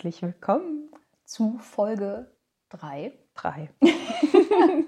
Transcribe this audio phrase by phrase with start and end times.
[0.00, 0.88] Herzlich willkommen
[1.26, 2.26] zu Folge
[2.70, 3.12] 3.
[3.34, 3.68] 3.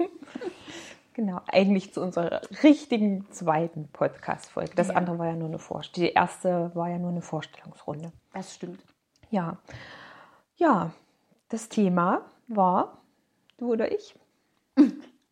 [1.13, 4.75] genau, eigentlich zu unserer richtigen zweiten Podcast-Folge.
[4.75, 4.95] Das ja.
[4.95, 6.09] andere war ja nur eine Vorstellung.
[6.09, 8.11] Die erste war ja nur eine Vorstellungsrunde.
[8.33, 8.83] Das stimmt.
[9.29, 9.59] Ja.
[10.57, 10.93] Ja,
[11.51, 12.97] das Thema war
[13.59, 14.19] du oder ich?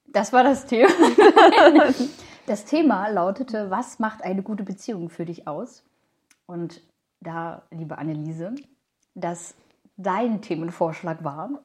[0.09, 0.91] Das war das Thema.
[2.47, 5.85] das Thema lautete, was macht eine gute Beziehung für dich aus?
[6.45, 6.83] Und
[7.21, 8.55] da, liebe Anneliese,
[9.15, 9.55] dass
[10.03, 11.63] dein Themenvorschlag war,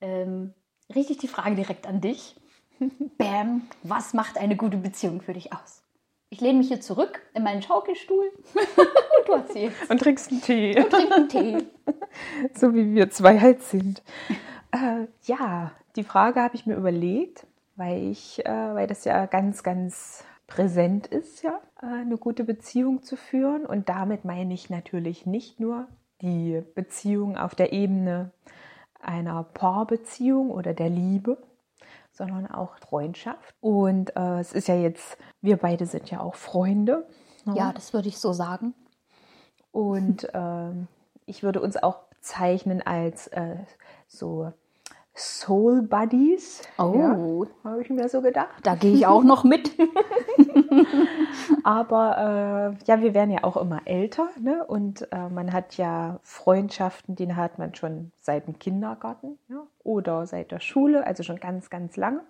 [0.00, 0.54] ähm,
[0.94, 2.36] richte ich die Frage direkt an dich.
[3.18, 5.82] Bam, was macht eine gute Beziehung für dich aus?
[6.30, 9.90] Ich lehne mich hier zurück in meinen Schaukelstuhl und du erzählst.
[9.90, 10.80] Und trinkst einen Tee.
[10.80, 11.66] Und trinkst einen Tee.
[12.54, 14.02] so wie wir zwei halt sind.
[14.70, 19.64] Äh, ja, die Frage habe ich mir überlegt, weil ich, äh, weil das ja ganz,
[19.64, 23.66] ganz präsent ist, ja, äh, eine gute Beziehung zu führen.
[23.66, 25.88] Und damit meine ich natürlich nicht nur
[26.22, 28.30] die Beziehung auf der Ebene
[29.00, 31.38] einer Paarbeziehung oder der Liebe,
[32.12, 33.54] sondern auch Freundschaft.
[33.60, 37.06] Und äh, es ist ja jetzt, wir beide sind ja auch Freunde.
[37.44, 37.54] Ne?
[37.56, 38.74] Ja, das würde ich so sagen.
[39.72, 40.72] Und äh,
[41.26, 43.56] ich würde uns auch bezeichnen als äh,
[44.06, 44.52] so
[45.20, 46.62] Soul Buddies.
[46.78, 48.48] Oh, ja, habe ich mir so gedacht.
[48.62, 49.70] Da gehe ich auch noch mit.
[51.64, 54.64] Aber äh, ja, wir werden ja auch immer älter ne?
[54.64, 59.66] und äh, man hat ja Freundschaften, die hat man schon seit dem Kindergarten ja?
[59.84, 62.22] oder seit der Schule, also schon ganz, ganz lange.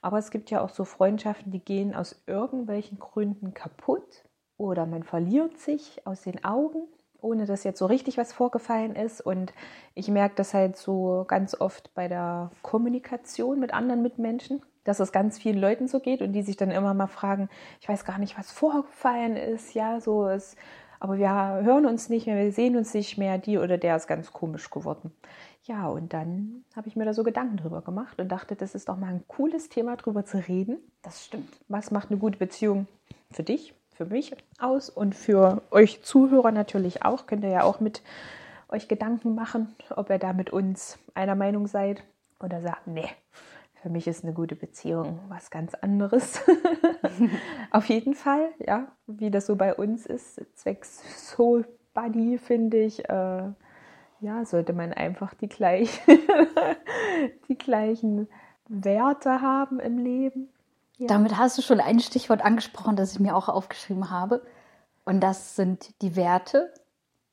[0.00, 4.24] Aber es gibt ja auch so Freundschaften, die gehen aus irgendwelchen Gründen kaputt
[4.56, 6.88] oder man verliert sich aus den Augen
[7.22, 9.20] ohne dass jetzt so richtig was vorgefallen ist.
[9.20, 9.52] Und
[9.94, 15.12] ich merke das halt so ganz oft bei der Kommunikation mit anderen Mitmenschen, dass es
[15.12, 17.48] ganz vielen Leuten so geht und die sich dann immer mal fragen,
[17.80, 20.56] ich weiß gar nicht, was vorgefallen ist, ja, so ist,
[21.02, 24.06] aber wir hören uns nicht mehr, wir sehen uns nicht mehr, die oder der ist
[24.06, 25.12] ganz komisch geworden.
[25.64, 28.88] Ja, und dann habe ich mir da so Gedanken drüber gemacht und dachte, das ist
[28.88, 30.78] doch mal ein cooles Thema, drüber zu reden.
[31.02, 31.48] Das stimmt.
[31.68, 32.86] Was macht eine gute Beziehung
[33.32, 33.74] für dich?
[33.94, 37.26] Für mich aus und für euch Zuhörer natürlich auch.
[37.26, 38.02] Könnt ihr ja auch mit
[38.68, 42.02] euch Gedanken machen, ob ihr da mit uns einer Meinung seid
[42.40, 43.08] oder sagt, nee,
[43.82, 46.40] für mich ist eine gute Beziehung was ganz anderes.
[47.70, 53.08] Auf jeden Fall, ja, wie das so bei uns ist, zwecks Soul Buddy, finde ich,
[53.08, 53.42] äh,
[54.20, 56.00] ja, sollte man einfach die, gleich,
[57.48, 58.28] die gleichen
[58.68, 60.48] Werte haben im Leben.
[60.98, 61.06] Ja.
[61.08, 64.42] Damit hast du schon ein Stichwort angesprochen, das ich mir auch aufgeschrieben habe.
[65.04, 66.72] Und das sind die Werte.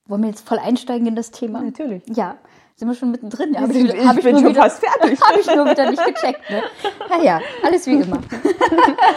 [0.05, 1.61] Wollen wir jetzt voll einsteigen in das Thema?
[1.61, 2.03] Natürlich.
[2.07, 2.37] Ja,
[2.75, 3.53] sind wir schon mittendrin.
[3.53, 5.19] Ja, ich, ich, hab ich bin schon wieder, fast fertig.
[5.27, 6.49] Habe ich nur wieder nicht gecheckt.
[6.49, 6.63] Ne?
[7.09, 8.21] Naja, alles wie immer.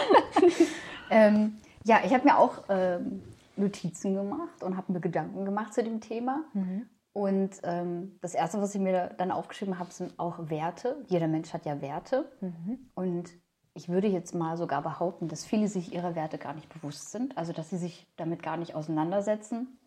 [1.09, 3.23] ähm, ja, ich habe mir auch ähm,
[3.55, 6.43] Notizen gemacht und habe mir Gedanken gemacht zu dem Thema.
[6.53, 6.87] Mhm.
[7.13, 11.03] Und ähm, das Erste, was ich mir dann aufgeschrieben habe, sind auch Werte.
[11.07, 12.25] Jeder Mensch hat ja Werte.
[12.41, 12.89] Mhm.
[12.95, 13.29] Und
[13.73, 17.37] ich würde jetzt mal sogar behaupten, dass viele sich ihrer Werte gar nicht bewusst sind,
[17.37, 19.79] also dass sie sich damit gar nicht auseinandersetzen,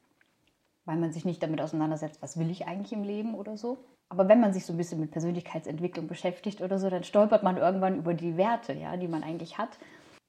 [0.85, 3.79] weil man sich nicht damit auseinandersetzt, was will ich eigentlich im Leben oder so.
[4.09, 7.57] Aber wenn man sich so ein bisschen mit Persönlichkeitsentwicklung beschäftigt oder so, dann stolpert man
[7.57, 9.79] irgendwann über die Werte, ja, die man eigentlich hat.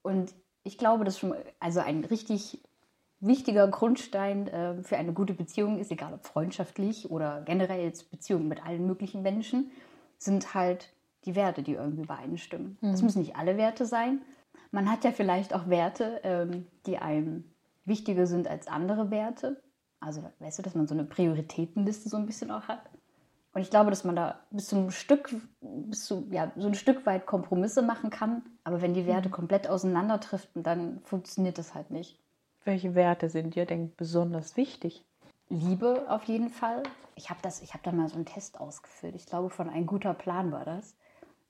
[0.02, 2.60] Und ich glaube, dass schon also ein richtig
[3.20, 8.48] wichtiger Grundstein äh, für eine gute Beziehung ist, egal ob freundschaftlich oder generell jetzt Beziehungen
[8.48, 9.70] mit allen möglichen Menschen,
[10.18, 10.92] sind halt
[11.24, 12.78] die Werte, die irgendwie übereinstimmen.
[12.80, 12.92] Mhm.
[12.92, 14.22] Das müssen nicht alle Werte sein.
[14.70, 17.44] Man hat ja vielleicht auch Werte, ähm, die einem
[17.84, 19.62] wichtiger sind als andere Werte.
[20.00, 22.82] Also weißt du, dass man so eine Prioritätenliste so ein bisschen auch hat.
[23.54, 26.74] Und ich glaube, dass man da bis zu einem Stück, bis zu, ja, so ein
[26.74, 28.42] Stück weit Kompromisse machen kann.
[28.62, 29.32] Aber wenn die Werte mhm.
[29.32, 32.20] komplett auseinanderdriften, dann funktioniert das halt nicht.
[32.64, 35.04] Welche Werte sind dir denn besonders wichtig?
[35.48, 36.82] Liebe auf jeden Fall.
[37.14, 39.14] Ich habe hab da mal so einen Test ausgefüllt.
[39.16, 40.94] Ich glaube, von ein guter Plan war das.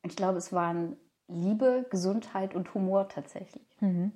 [0.03, 0.97] Ich glaube, es waren
[1.29, 3.67] Liebe, Gesundheit und Humor tatsächlich.
[3.81, 4.13] Mhm.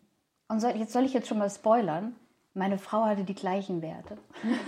[0.49, 2.15] Und soll, jetzt soll ich jetzt schon mal spoilern.
[2.55, 4.19] Meine Frau hatte die gleichen Werte.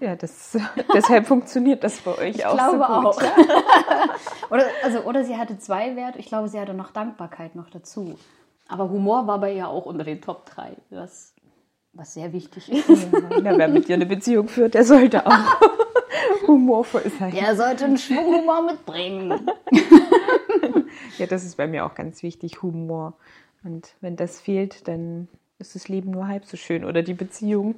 [0.00, 0.56] Ja, das,
[0.94, 2.86] deshalb funktioniert das bei euch ich auch glaube so gut.
[2.86, 3.22] Auch.
[4.50, 6.18] oder, also, oder sie hatte zwei Werte.
[6.18, 8.16] Ich glaube, sie hatte noch Dankbarkeit noch dazu.
[8.68, 11.34] Aber Humor war bei ihr auch unter den Top 3, was,
[11.94, 12.88] was sehr wichtig ist.
[13.12, 15.32] Ja, wer mit dir eine Beziehung führt, der sollte auch
[16.46, 17.32] humorvoll sein.
[17.32, 19.50] Der sollte einen Schwung Humor mitbringen.
[21.18, 23.14] ja, das ist bei mir auch ganz wichtig, Humor.
[23.64, 25.28] Und wenn das fehlt, dann
[25.58, 27.76] ist das Leben nur halb so schön oder die Beziehung.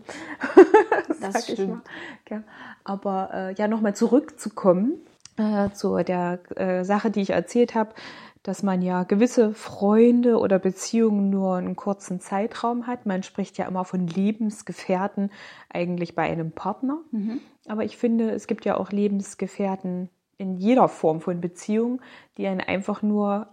[1.09, 1.83] das, das stimmt.
[2.29, 2.43] Ja,
[2.85, 4.95] aber äh, ja, nochmal zurückzukommen
[5.37, 7.95] äh, zu der äh, Sache, die ich erzählt habe,
[8.43, 13.05] dass man ja gewisse Freunde oder Beziehungen nur einen kurzen Zeitraum hat.
[13.05, 15.31] Man spricht ja immer von Lebensgefährten
[15.69, 16.99] eigentlich bei einem Partner.
[17.11, 17.41] Mhm.
[17.67, 20.09] Aber ich finde, es gibt ja auch Lebensgefährten
[20.39, 22.01] in jeder Form von Beziehung,
[22.37, 23.49] die einen einfach nur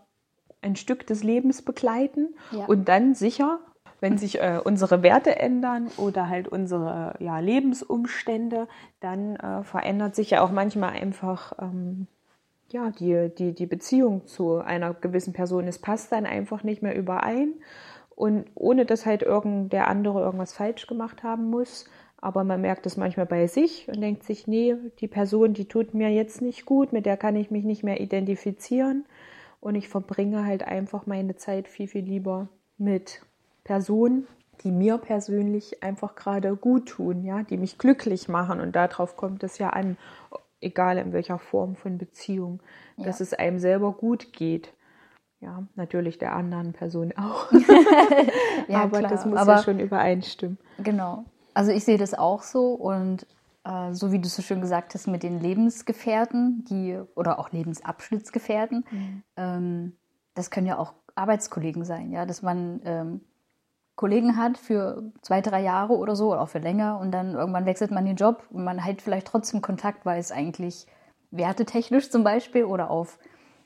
[0.61, 2.65] ein Stück des Lebens begleiten ja.
[2.65, 3.59] und dann sicher,
[3.99, 8.67] wenn sich äh, unsere Werte ändern oder halt unsere ja, Lebensumstände,
[8.99, 12.07] dann äh, verändert sich ja auch manchmal einfach ähm,
[12.69, 15.67] ja, die, die, die Beziehung zu einer gewissen Person.
[15.67, 17.53] Es passt dann einfach nicht mehr überein
[18.15, 21.85] und ohne dass halt irgend der andere irgendwas falsch gemacht haben muss.
[22.19, 25.93] Aber man merkt es manchmal bei sich und denkt sich, nee, die Person, die tut
[25.93, 29.05] mir jetzt nicht gut, mit der kann ich mich nicht mehr identifizieren.
[29.59, 32.47] Und ich verbringe halt einfach meine Zeit viel, viel lieber
[32.77, 33.21] mit
[33.63, 34.27] Personen,
[34.63, 38.59] die mir persönlich einfach gerade gut tun, ja, die mich glücklich machen.
[38.59, 39.97] Und darauf kommt es ja an,
[40.61, 42.61] egal in welcher Form von Beziehung,
[42.97, 43.05] ja.
[43.05, 44.73] dass es einem selber gut geht.
[45.39, 47.51] Ja, natürlich der anderen Person auch.
[48.67, 49.11] ja, Aber klar.
[49.11, 50.57] das muss Aber, ja schon übereinstimmen.
[50.79, 51.25] Genau.
[51.57, 53.25] Also ich sehe das auch so und
[53.63, 58.85] äh, so wie du so schön gesagt hast mit den Lebensgefährten, die oder auch Lebensabschnittsgefährten,
[58.91, 59.23] mhm.
[59.37, 59.97] ähm,
[60.35, 63.21] das können ja auch Arbeitskollegen sein, ja, dass man ähm,
[63.95, 67.65] Kollegen hat für zwei, drei Jahre oder so oder auch für länger und dann irgendwann
[67.65, 70.85] wechselt man den Job und man hat vielleicht trotzdem Kontakt, weil es eigentlich
[71.31, 73.17] wertetechnisch zum Beispiel oder auf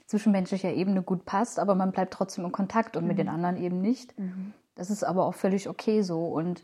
[0.06, 3.10] zwischenmenschlicher Ebene gut passt, aber man bleibt trotzdem in Kontakt und mhm.
[3.10, 4.18] mit den anderen eben nicht.
[4.18, 4.54] Mhm.
[4.76, 6.64] Das ist aber auch völlig okay so und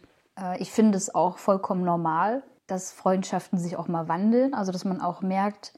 [0.60, 5.01] ich finde es auch vollkommen normal, dass Freundschaften sich auch mal wandeln, also dass man
[5.01, 5.74] auch merkt,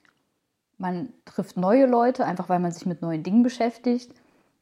[0.77, 4.13] man trifft neue Leute, einfach weil man sich mit neuen Dingen beschäftigt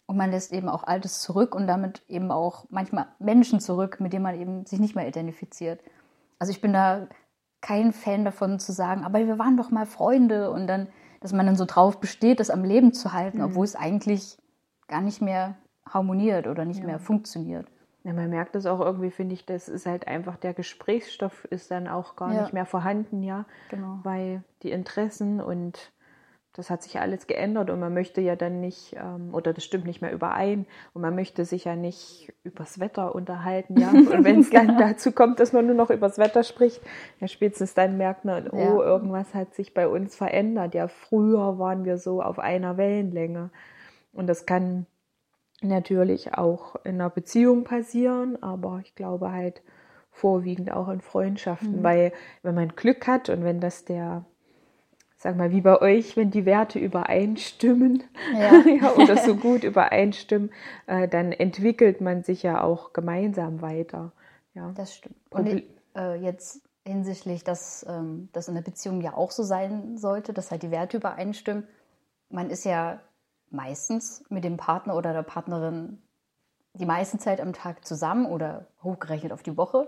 [0.08, 4.14] und man lässt eben auch Altes zurück und damit eben auch manchmal Menschen zurück, mit
[4.14, 5.80] denen man eben sich nicht mehr identifiziert.
[6.40, 7.08] Also ich bin da
[7.62, 10.88] kein Fan davon zu sagen, aber wir waren doch mal Freunde und dann,
[11.22, 13.46] dass man dann so drauf besteht, das am Leben zu halten, mhm.
[13.46, 14.38] obwohl es eigentlich
[14.88, 15.56] gar nicht mehr
[15.88, 16.86] harmoniert oder nicht ja.
[16.86, 17.68] mehr funktioniert.
[18.08, 21.72] Ja, man merkt das auch irgendwie, finde ich, das ist halt einfach, der Gesprächsstoff ist
[21.72, 22.42] dann auch gar ja.
[22.42, 23.44] nicht mehr vorhanden, ja.
[23.70, 24.00] Genau.
[24.04, 25.92] Weil die Interessen und
[26.54, 29.84] das hat sich alles geändert und man möchte ja dann nicht, ähm, oder das stimmt
[29.84, 33.90] nicht mehr überein, und man möchte sich ja nicht übers Wetter unterhalten, ja.
[33.92, 36.82] Und wenn es dann dazu kommt, dass man nur noch übers Wetter spricht,
[37.20, 38.86] ja, spätestens dann merkt man, oh, ja.
[38.86, 40.74] irgendwas hat sich bei uns verändert.
[40.76, 43.50] Ja, früher waren wir so auf einer Wellenlänge.
[44.14, 44.88] Und das kann
[45.62, 49.62] natürlich auch in einer Beziehung passieren, aber ich glaube halt
[50.12, 51.84] vorwiegend auch in Freundschaften, mhm.
[51.84, 52.14] weil
[52.44, 54.26] wenn man Glück hat und wenn das der
[55.18, 58.64] sag mal, wie bei euch, wenn die Werte übereinstimmen ja.
[58.82, 60.52] ja, oder so gut übereinstimmen,
[60.86, 64.12] äh, dann entwickelt man sich ja auch gemeinsam weiter.
[64.54, 64.72] Ja.
[64.76, 65.16] Das stimmt.
[65.32, 65.64] Und, Und
[65.96, 70.52] äh, jetzt hinsichtlich, dass ähm, das in der Beziehung ja auch so sein sollte, dass
[70.52, 71.68] halt die Werte übereinstimmen.
[72.30, 73.02] Man ist ja
[73.50, 76.02] meistens mit dem Partner oder der Partnerin
[76.74, 79.88] die meiste Zeit am Tag zusammen oder hochgerechnet auf die Woche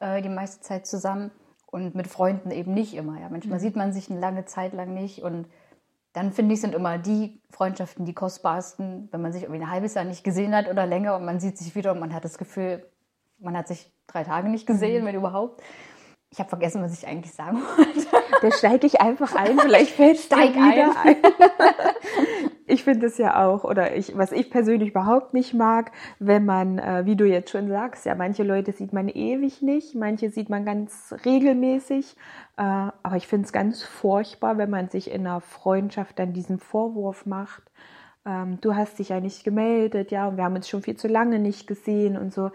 [0.00, 1.30] äh, die meiste Zeit zusammen
[1.66, 3.20] und mit Freunden eben nicht immer.
[3.20, 3.28] Ja.
[3.28, 3.62] Manchmal mhm.
[3.62, 5.46] sieht man sich eine lange Zeit lang nicht und
[6.12, 9.94] dann finde ich, sind immer die Freundschaften die kostbarsten, wenn man sich irgendwie ein halbes
[9.94, 12.36] Jahr nicht gesehen hat oder länger und man sieht sich wieder und man hat das
[12.36, 12.84] Gefühl,
[13.38, 15.06] man hat sich drei Tage nicht gesehen, mhm.
[15.06, 15.62] wenn überhaupt.
[16.30, 18.06] Ich habe vergessen, was ich eigentlich sagen wollte.
[18.40, 21.16] Da steige ich einfach ein, vielleicht fällt Steig wieder ein.
[22.70, 26.78] ich finde es ja auch, oder ich, was ich persönlich überhaupt nicht mag, wenn man,
[26.78, 30.48] äh, wie du jetzt schon sagst, ja, manche Leute sieht man ewig nicht, manche sieht
[30.48, 32.16] man ganz regelmäßig,
[32.56, 36.58] äh, aber ich finde es ganz furchtbar, wenn man sich in einer Freundschaft dann diesen
[36.58, 37.62] Vorwurf macht,
[38.26, 41.08] ähm, du hast dich ja nicht gemeldet, ja, und wir haben uns schon viel zu
[41.08, 42.50] lange nicht gesehen und so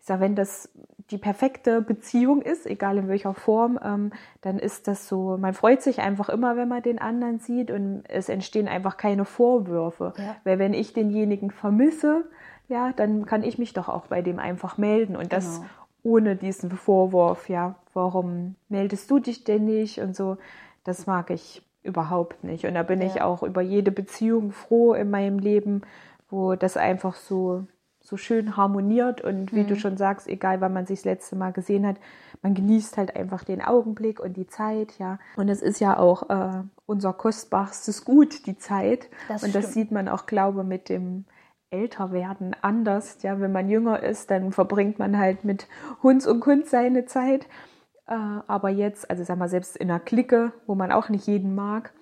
[0.00, 0.70] ich sage, wenn das
[1.10, 5.82] die perfekte Beziehung ist, egal in welcher Form, ähm, dann ist das so, man freut
[5.82, 10.12] sich einfach immer, wenn man den anderen sieht und es entstehen einfach keine Vorwürfe.
[10.16, 10.36] Ja.
[10.44, 12.24] Weil wenn ich denjenigen vermisse,
[12.68, 15.70] ja, dann kann ich mich doch auch bei dem einfach melden und das genau.
[16.02, 20.38] ohne diesen Vorwurf, ja, warum meldest du dich denn nicht und so,
[20.84, 22.64] das mag ich überhaupt nicht.
[22.66, 23.06] Und da bin ja.
[23.06, 25.82] ich auch über jede Beziehung froh in meinem Leben,
[26.30, 27.64] wo das einfach so
[28.10, 29.68] so schön harmoniert und wie mhm.
[29.68, 31.96] du schon sagst, egal wann man sich das letzte Mal gesehen hat,
[32.42, 35.20] man genießt halt einfach den Augenblick und die Zeit, ja.
[35.36, 39.08] Und es ist ja auch äh, unser kostbarstes Gut, die Zeit.
[39.28, 41.24] Das und das sieht man auch, glaube mit dem
[41.70, 43.22] Älterwerden anders.
[43.22, 45.68] Ja, wenn man jünger ist, dann verbringt man halt mit
[46.02, 47.46] Hund und Hund seine Zeit.
[48.08, 48.14] Äh,
[48.48, 51.92] aber jetzt, also sag mal, selbst in einer Clique, wo man auch nicht jeden mag,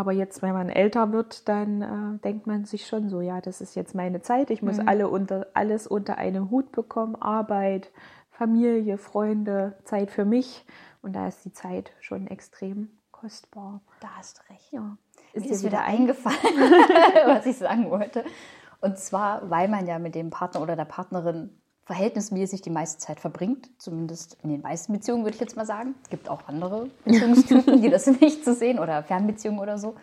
[0.00, 3.60] aber jetzt, wenn man älter wird, dann äh, denkt man sich schon so, ja, das
[3.60, 4.48] ist jetzt meine Zeit.
[4.48, 4.88] Ich muss mhm.
[4.88, 7.16] alle unter, alles unter einen Hut bekommen.
[7.16, 7.90] Arbeit,
[8.30, 10.64] Familie, Freunde, Zeit für mich.
[11.02, 13.82] Und da ist die Zeit schon extrem kostbar.
[14.00, 14.72] Da hast recht.
[14.72, 14.96] Ja.
[15.34, 16.38] ist mir wieder eingefallen,
[17.26, 18.24] was ich sagen wollte.
[18.80, 21.59] Und zwar, weil man ja mit dem Partner oder der Partnerin
[21.90, 25.96] verhältnismäßig die meiste Zeit verbringt, zumindest in den meisten Beziehungen würde ich jetzt mal sagen.
[26.04, 29.96] Es gibt auch andere Beziehungstypen, die das nicht so sehen oder Fernbeziehungen oder so.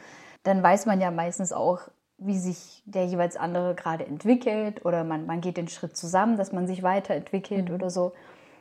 [0.43, 1.79] Dann weiß man ja meistens auch,
[2.17, 6.51] wie sich der jeweils andere gerade entwickelt oder man, man geht den Schritt zusammen, dass
[6.51, 7.75] man sich weiterentwickelt mhm.
[7.75, 8.11] oder so.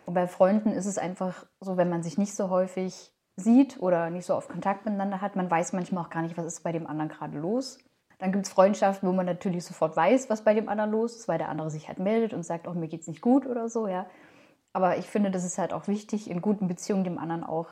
[0.04, 4.08] Und bei Freunden ist es einfach so, wenn man sich nicht so häufig sieht oder
[4.10, 6.70] nicht so oft Kontakt miteinander hat, man weiß manchmal auch gar nicht, was ist bei
[6.70, 7.78] dem anderen gerade los.
[8.18, 11.28] Dann gibt es Freundschaften, wo man natürlich sofort weiß, was bei dem anderen los ist,
[11.28, 13.88] weil der andere sich halt meldet und sagt, oh, mir geht's nicht gut oder so,
[13.88, 14.06] ja.
[14.72, 17.68] Aber ich finde, das ist halt auch wichtig, in guten Beziehungen dem anderen auch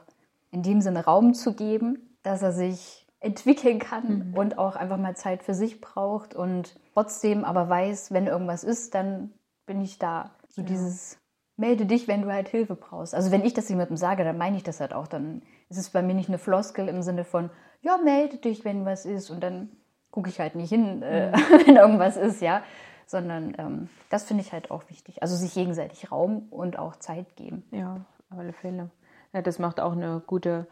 [0.51, 4.35] in dem Sinne Raum zu geben, dass er sich entwickeln kann mhm.
[4.35, 8.95] und auch einfach mal Zeit für sich braucht und trotzdem aber weiß, wenn irgendwas ist,
[8.95, 9.33] dann
[9.67, 10.31] bin ich da.
[10.49, 10.69] So ja.
[10.69, 11.19] dieses
[11.57, 13.15] melde dich, wenn du halt Hilfe brauchst.
[13.15, 15.07] Also wenn ich das jemandem sage, dann meine ich das halt auch.
[15.07, 18.85] Dann ist es bei mir nicht eine Floskel im Sinne von, ja, melde dich, wenn
[18.85, 19.71] was ist und dann
[20.15, 21.33] gucke ich halt nicht hin, äh, mhm.
[21.67, 22.63] wenn irgendwas ist, ja.
[23.07, 25.23] Sondern ähm, das finde ich halt auch wichtig.
[25.23, 27.65] Also sich gegenseitig Raum und auch Zeit geben.
[27.73, 28.91] Ja, auf alle Fälle.
[29.33, 30.69] Ja, das macht auch eine gute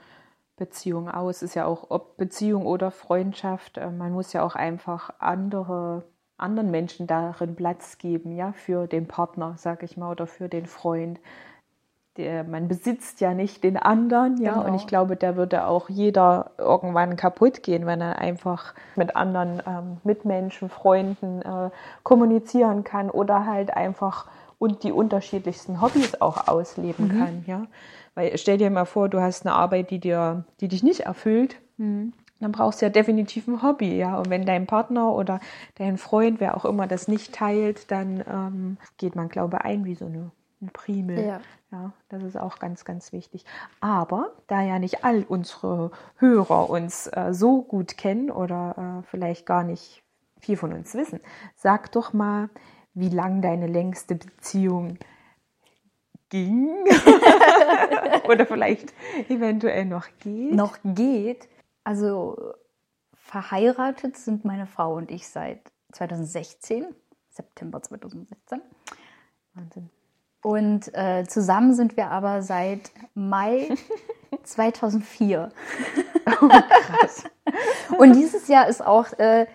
[0.56, 1.42] Beziehung aus.
[1.42, 3.78] Ist ja auch ob Beziehung oder Freundschaft.
[3.78, 6.04] Äh, man muss ja auch einfach andere
[6.38, 10.66] anderen Menschen darin Platz geben, ja, für den Partner, sag ich mal, oder für den
[10.66, 11.20] Freund.
[12.18, 14.66] Der, man besitzt ja nicht den anderen, ja, genau.
[14.66, 19.62] und ich glaube, der würde auch jeder irgendwann kaputt gehen, wenn er einfach mit anderen
[19.66, 21.70] ähm, Mitmenschen, Freunden äh,
[22.02, 24.26] kommunizieren kann oder halt einfach
[24.58, 27.18] und die unterschiedlichsten Hobbys auch ausleben mhm.
[27.18, 27.66] kann, ja.
[28.14, 31.56] Weil stell dir mal vor, du hast eine Arbeit, die dir, die dich nicht erfüllt.
[31.78, 34.18] Mhm dann brauchst du ja definitiv ein Hobby, ja.
[34.18, 35.40] Und wenn dein Partner oder
[35.76, 39.84] dein Freund, wer auch immer das nicht teilt, dann ähm, geht man, glaube ich, ein
[39.84, 41.24] wie so eine, ein Primel.
[41.24, 41.40] Ja.
[41.70, 43.44] ja, das ist auch ganz, ganz wichtig.
[43.80, 49.44] Aber da ja nicht all unsere Hörer uns äh, so gut kennen oder äh, vielleicht
[49.44, 50.02] gar nicht
[50.38, 51.20] viel von uns wissen,
[51.54, 52.48] sag doch mal,
[52.94, 54.98] wie lang deine längste Beziehung
[56.28, 56.68] ging
[58.28, 58.92] oder vielleicht
[59.28, 60.54] eventuell noch geht.
[60.54, 61.48] Noch geht.
[61.84, 62.54] Also
[63.14, 65.60] verheiratet sind meine Frau und ich seit
[65.92, 66.86] 2016,
[67.30, 68.60] September 2016.
[69.54, 69.90] Wahnsinn.
[70.42, 73.68] Und äh, zusammen sind wir aber seit Mai
[74.42, 75.50] 2004.
[76.40, 77.24] Oh, krass.
[77.98, 79.46] und dieses Jahr ist auch äh,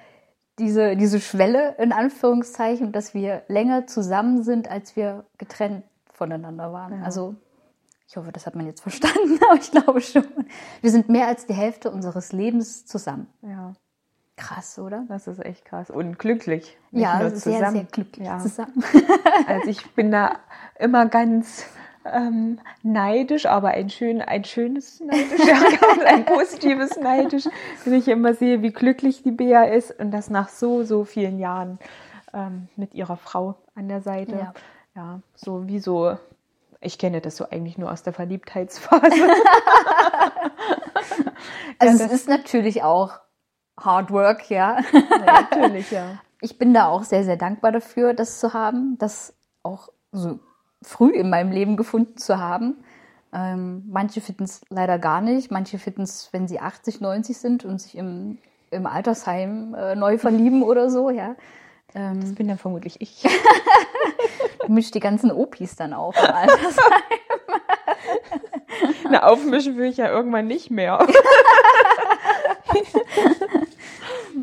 [0.59, 6.99] diese, diese Schwelle in Anführungszeichen, dass wir länger zusammen sind, als wir getrennt voneinander waren.
[6.99, 7.03] Ja.
[7.03, 7.35] Also
[8.07, 10.25] ich hoffe, das hat man jetzt verstanden, aber ich glaube schon.
[10.81, 13.27] Wir sind mehr als die Hälfte unseres Lebens zusammen.
[13.41, 13.73] Ja.
[14.37, 15.03] Krass, oder?
[15.09, 15.89] Das ist echt krass.
[15.89, 16.77] Und glücklich.
[16.91, 17.73] Ja, sehr, zusammen.
[17.73, 18.37] sehr glücklich ja.
[18.39, 18.83] zusammen.
[19.47, 20.39] Also ich bin da
[20.77, 21.65] immer ganz
[22.05, 25.41] ähm, neidisch, aber ein, schön, ein schönes neidisch,
[26.05, 27.45] ein positives neidisch,
[27.83, 31.39] wenn ich immer sehe, wie glücklich die Bea ist und das nach so, so vielen
[31.39, 31.79] Jahren
[32.33, 34.35] ähm, mit ihrer Frau an der Seite.
[34.35, 34.53] Ja,
[34.95, 36.17] ja so wie so
[36.79, 39.03] ich kenne das so eigentlich nur aus der Verliebtheitsphase.
[41.79, 43.19] also ja, es ist natürlich auch
[43.79, 44.79] Hard Work, ja.
[44.93, 45.41] ja.
[45.41, 46.19] Natürlich, ja.
[46.39, 50.39] Ich bin da auch sehr, sehr dankbar dafür, das zu haben, das auch so
[50.83, 52.75] früh in meinem Leben gefunden zu haben.
[53.33, 55.49] Ähm, manche finden es leider gar nicht.
[55.49, 58.37] Manche finden es, wenn sie 80, 90 sind und sich im,
[58.69, 61.35] im Altersheim äh, neu verlieben oder so, ja.
[61.95, 63.23] Ähm, das bin dann vermutlich ich.
[64.67, 67.01] mischt die ganzen Opis dann auf im Altersheim.
[69.09, 70.99] Na, aufmischen will ich ja irgendwann nicht mehr.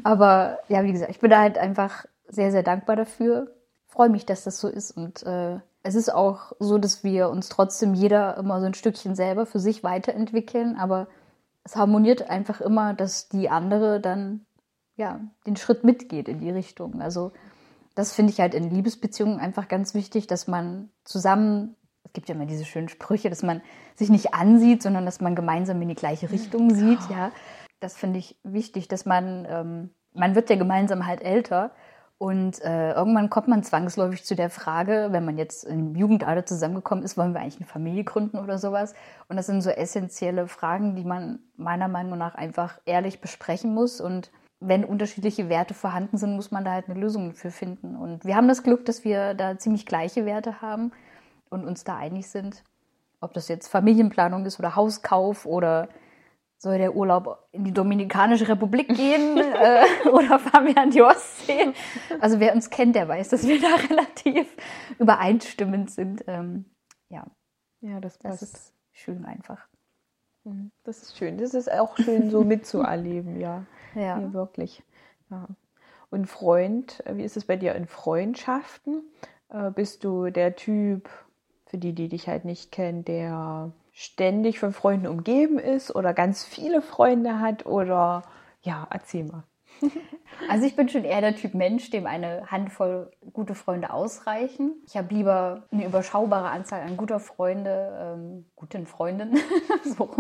[0.04, 3.50] Aber ja, wie gesagt, ich bin da halt einfach sehr, sehr dankbar dafür.
[3.86, 4.92] Freue mich, dass das so ist.
[4.92, 9.16] Und äh, es ist auch so, dass wir uns trotzdem jeder immer so ein Stückchen
[9.16, 10.76] selber für sich weiterentwickeln.
[10.76, 11.08] Aber
[11.64, 14.44] es harmoniert einfach immer, dass die andere dann
[14.96, 17.00] ja den Schritt mitgeht in die Richtung.
[17.00, 17.32] Also
[17.94, 22.34] das finde ich halt in Liebesbeziehungen einfach ganz wichtig, dass man zusammen, es gibt ja
[22.34, 23.62] immer diese schönen Sprüche, dass man
[23.94, 27.32] sich nicht ansieht, sondern dass man gemeinsam in die gleiche Richtung sieht, ja.
[27.80, 31.72] Das finde ich wichtig, dass man, ähm, man wird ja gemeinsam halt älter
[32.18, 37.04] und äh, irgendwann kommt man zwangsläufig zu der Frage, wenn man jetzt im Jugendalter zusammengekommen
[37.04, 38.94] ist, wollen wir eigentlich eine Familie gründen oder sowas?
[39.28, 44.00] Und das sind so essentielle Fragen, die man meiner Meinung nach einfach ehrlich besprechen muss
[44.00, 47.96] und wenn unterschiedliche Werte vorhanden sind, muss man da halt eine Lösung für finden.
[47.96, 50.92] Und wir haben das Glück, dass wir da ziemlich gleiche Werte haben
[51.50, 52.64] und uns da einig sind.
[53.20, 55.88] Ob das jetzt Familienplanung ist oder Hauskauf oder
[56.64, 61.72] soll der Urlaub in die Dominikanische Republik gehen äh, oder fahren wir an die Ostsee?
[62.20, 64.48] Also wer uns kennt, der weiß, dass wir da relativ
[64.98, 66.24] übereinstimmend sind.
[66.26, 66.64] Ähm,
[67.08, 67.26] ja.
[67.80, 68.42] Ja, das passt.
[68.42, 69.68] Das ist schön einfach.
[70.44, 70.72] Mhm.
[70.82, 71.38] Das ist schön.
[71.38, 73.64] Das ist auch schön so mitzuerleben, ja.
[73.94, 74.16] Ja.
[74.18, 74.82] Nee, wirklich.
[75.30, 75.46] Ja.
[76.10, 79.02] Und Freund, wie ist es bei dir in Freundschaften?
[79.50, 81.10] Äh, bist du der Typ,
[81.66, 86.44] für die, die dich halt nicht kennen, der ständig von Freunden umgeben ist oder ganz
[86.44, 88.24] viele Freunde hat oder
[88.62, 89.44] ja, erzähl mal.
[90.48, 94.74] Also ich bin schon eher der Typ Mensch, dem eine Handvoll gute Freunde ausreichen.
[94.84, 99.38] Ich habe lieber eine überschaubare Anzahl an guter Freunde, ähm, guten Freundinnen,
[99.96, 100.10] so,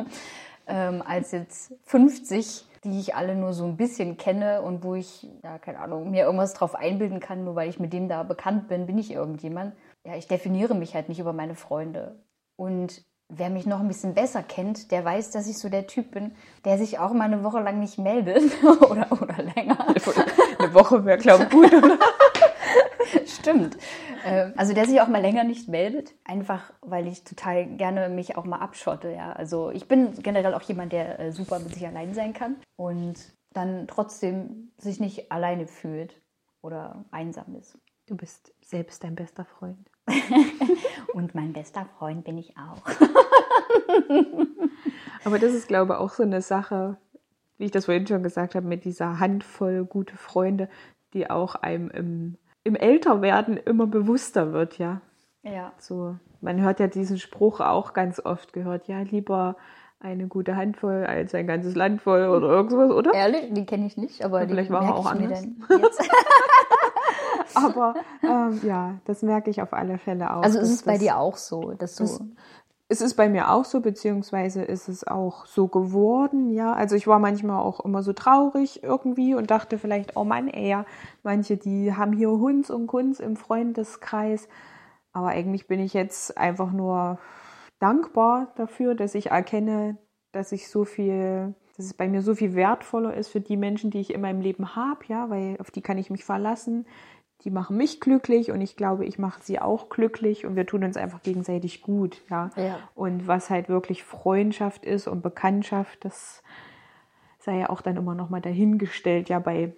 [0.68, 5.28] ähm, als jetzt 50, die ich alle nur so ein bisschen kenne und wo ich,
[5.42, 8.68] ja, keine Ahnung, mir irgendwas drauf einbilden kann, nur weil ich mit dem da bekannt
[8.68, 9.74] bin, bin ich irgendjemand.
[10.04, 12.20] Ja, ich definiere mich halt nicht über meine Freunde.
[12.56, 16.12] Und wer mich noch ein bisschen besser kennt, der weiß, dass ich so der Typ
[16.12, 16.32] bin,
[16.64, 19.78] der sich auch mal eine Woche lang nicht meldet oder, oder länger.
[20.58, 21.98] Eine Woche wäre, glaube ich, gut, oder?
[23.26, 23.76] Stimmt.
[24.24, 28.36] Ähm, Also der sich auch mal länger nicht meldet, einfach weil ich total gerne mich
[28.36, 29.10] auch mal abschotte.
[29.10, 29.32] Ja.
[29.32, 33.16] Also ich bin generell auch jemand, der äh, super mit sich allein sein kann und
[33.52, 36.20] dann trotzdem sich nicht alleine fühlt
[36.62, 37.78] oder einsam ist.
[38.06, 39.90] Du bist selbst dein bester Freund.
[41.14, 42.82] Und mein bester Freund bin ich auch.
[45.24, 46.96] Aber das ist, glaube ich, auch so eine Sache,
[47.58, 50.68] wie ich das vorhin schon gesagt habe, mit dieser Handvoll gute Freunde,
[51.14, 55.00] die auch einem im, im Älterwerden immer bewusster wird, ja.
[55.42, 55.72] Ja.
[55.78, 59.56] So, man hört ja diesen Spruch auch ganz oft gehört, ja, lieber
[60.00, 63.14] eine gute Handvoll als ein ganzes Land voll oder irgendwas, oder?
[63.14, 65.26] Ehrlich, die kenne ich nicht, aber Ja, die vielleicht war er merke auch ich mir
[65.26, 65.42] anders.
[65.68, 66.00] dann jetzt.
[67.54, 70.42] Aber ähm, ja, das merke ich auf alle Fälle auch.
[70.42, 72.04] Also ist es bei dir auch so, dass du
[72.88, 76.72] Es ist bei mir auch so, beziehungsweise ist es auch so geworden, ja.
[76.74, 80.68] Also ich war manchmal auch immer so traurig irgendwie und dachte vielleicht, oh Mann, ey,
[80.68, 80.84] ja,
[81.22, 84.48] manche, die haben hier Hunds und Kunz im Freundeskreis.
[85.12, 87.18] Aber eigentlich bin ich jetzt einfach nur
[87.78, 89.96] dankbar dafür, dass ich erkenne,
[90.32, 93.90] dass ich so viel, dass es bei mir so viel wertvoller ist für die Menschen,
[93.90, 96.86] die ich in meinem Leben habe, ja, weil auf die kann ich mich verlassen.
[97.42, 100.82] Die machen mich glücklich und ich glaube, ich mache sie auch glücklich und wir tun
[100.84, 102.50] uns einfach gegenseitig gut, ja.
[102.56, 102.78] Ja.
[102.94, 106.42] Und was halt wirklich Freundschaft ist und Bekanntschaft, das
[107.38, 109.74] sei ja auch dann immer noch mal dahingestellt, ja, bei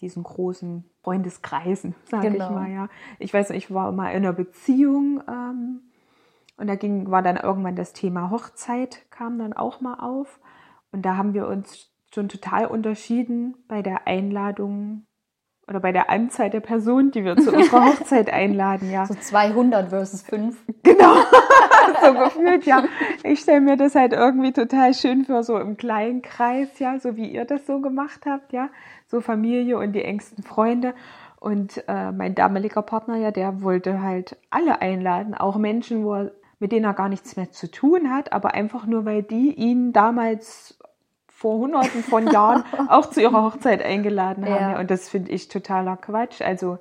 [0.00, 2.52] diesen großen Freundeskreisen, sage ich Genau.
[2.52, 2.88] mal, ja.
[3.18, 5.80] Ich weiß nicht, ich war immer in einer Beziehung ähm,
[6.56, 10.40] und da ging, war dann irgendwann das Thema Hochzeit, kam dann auch mal auf.
[10.92, 15.04] Und da haben wir uns schon total unterschieden bei der Einladung
[15.70, 19.06] oder bei der Anzahl der Personen, die wir zu unserer Hochzeit einladen, ja.
[19.06, 20.58] so 200 versus 5.
[20.82, 21.14] Genau,
[22.02, 22.82] so gefühlt, ja.
[23.22, 27.16] Ich stelle mir das halt irgendwie total schön für so im kleinen Kreis, ja, so
[27.16, 28.68] wie ihr das so gemacht habt, ja.
[29.06, 30.92] So Familie und die engsten Freunde.
[31.38, 36.32] Und äh, mein damaliger Partner, ja, der wollte halt alle einladen, auch Menschen, wo er,
[36.58, 39.92] mit denen er gar nichts mehr zu tun hat, aber einfach nur, weil die ihn
[39.92, 40.78] damals
[41.40, 44.52] vor hunderten von Jahren auch zu ihrer Hochzeit eingeladen haben.
[44.54, 44.70] Ja.
[44.72, 44.78] Ja.
[44.78, 46.42] Und das finde ich totaler Quatsch.
[46.42, 46.78] Also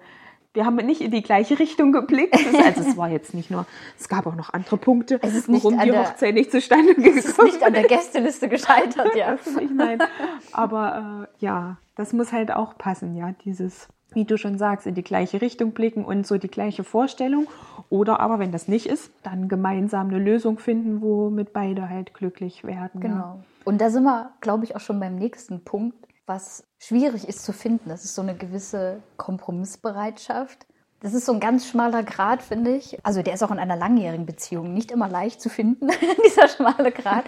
[0.53, 2.35] wir haben nicht in die gleiche Richtung geblickt.
[2.65, 3.65] Also es war jetzt nicht nur,
[3.97, 7.25] es gab auch noch andere Punkte, ist warum die der- Hochzeit nicht zustande gekommen Es
[7.25, 9.35] ist nicht an der Gästeliste gescheitert, ja.
[9.61, 10.03] ich meinen.
[10.51, 14.95] Aber äh, ja, das muss halt auch passen, ja, dieses, wie du schon sagst, in
[14.95, 17.47] die gleiche Richtung blicken und so die gleiche Vorstellung.
[17.89, 22.63] Oder aber, wenn das nicht ist, dann gemeinsam eine Lösung finden, womit beide halt glücklich
[22.63, 23.01] werden.
[23.01, 23.07] Ja.
[23.07, 23.43] Genau.
[23.65, 27.53] Und da sind wir, glaube ich, auch schon beim nächsten Punkt, was schwierig ist zu
[27.53, 27.89] finden.
[27.89, 30.65] Das ist so eine gewisse Kompromissbereitschaft.
[31.01, 33.03] Das ist so ein ganz schmaler Grad, finde ich.
[33.05, 35.87] Also der ist auch in einer langjährigen Beziehung nicht immer leicht zu finden,
[36.25, 37.25] dieser schmale Grad.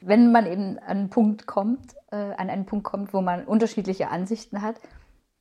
[0.00, 4.08] Wenn man eben an einen Punkt kommt, äh, an einen Punkt kommt, wo man unterschiedliche
[4.08, 4.76] Ansichten hat,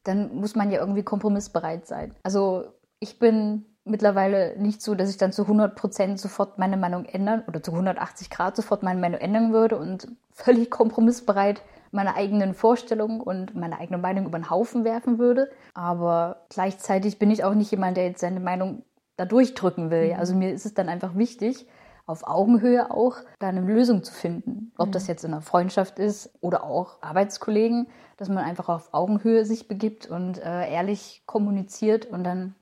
[0.09, 2.15] dann muss man ja irgendwie kompromissbereit sein.
[2.23, 2.65] Also
[2.99, 7.43] ich bin mittlerweile nicht so, dass ich dann zu 100 Prozent sofort meine Meinung ändern
[7.47, 13.19] oder zu 180 Grad sofort meine Meinung ändern würde und völlig kompromissbereit meine eigenen Vorstellungen
[13.19, 15.49] und meine eigene Meinung über den Haufen werfen würde.
[15.73, 18.83] Aber gleichzeitig bin ich auch nicht jemand, der jetzt seine Meinung
[19.17, 20.15] da durchdrücken will.
[20.17, 21.67] Also mir ist es dann einfach wichtig,
[22.09, 24.71] auf Augenhöhe auch da eine Lösung zu finden.
[24.79, 29.45] Ob das jetzt in einer Freundschaft ist oder auch Arbeitskollegen, dass man einfach auf Augenhöhe
[29.45, 32.55] sich begibt und äh, ehrlich kommuniziert und dann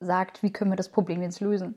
[0.00, 1.76] sagt, wie können wir das Problem jetzt lösen.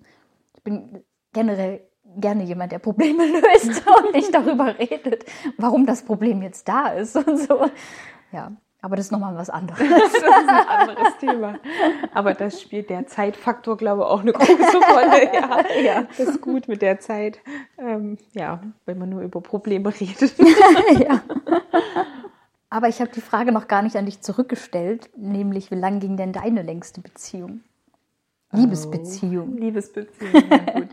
[0.56, 5.26] Ich bin generell gerne jemand, der Probleme löst und nicht darüber redet,
[5.58, 7.68] warum das Problem jetzt da ist und so.
[8.32, 8.52] Ja,
[8.82, 9.80] aber das ist nochmal was anderes.
[9.90, 11.60] Das ist ein anderes Thema.
[12.14, 15.32] Aber das spielt der Zeitfaktor, glaube ich, auch eine große Rolle.
[15.34, 16.08] Ja, Ja.
[16.18, 17.40] Das ist gut mit der Zeit.
[17.78, 20.34] Ähm, ja, wenn man nur über Probleme redet.
[21.00, 21.22] ja.
[22.70, 26.16] Aber ich habe die Frage noch gar nicht an dich zurückgestellt, nämlich wie lang ging
[26.18, 27.62] denn deine längste Beziehung?
[28.52, 29.58] Liebesbeziehung.
[29.58, 30.90] Liebesbeziehung, ja gut.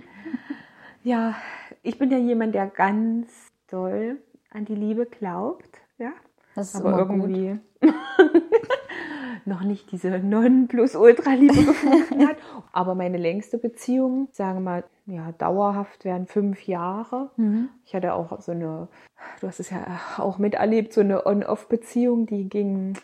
[1.05, 1.35] Ja,
[1.83, 3.29] ich bin ja jemand, der ganz
[3.71, 4.19] doll
[4.51, 6.13] an die Liebe glaubt, ja.
[6.59, 7.57] Das ist aber irgendwie
[9.45, 12.37] noch nicht diese Nonplusultra-Liebe gefunden hat.
[12.73, 17.31] Aber meine längste Beziehung, sagen wir mal, ja, dauerhaft wären fünf Jahre.
[17.37, 17.69] Mhm.
[17.85, 18.89] Ich hatte auch so eine,
[19.41, 22.95] du hast es ja auch miterlebt, so eine On-Off-Beziehung, die ging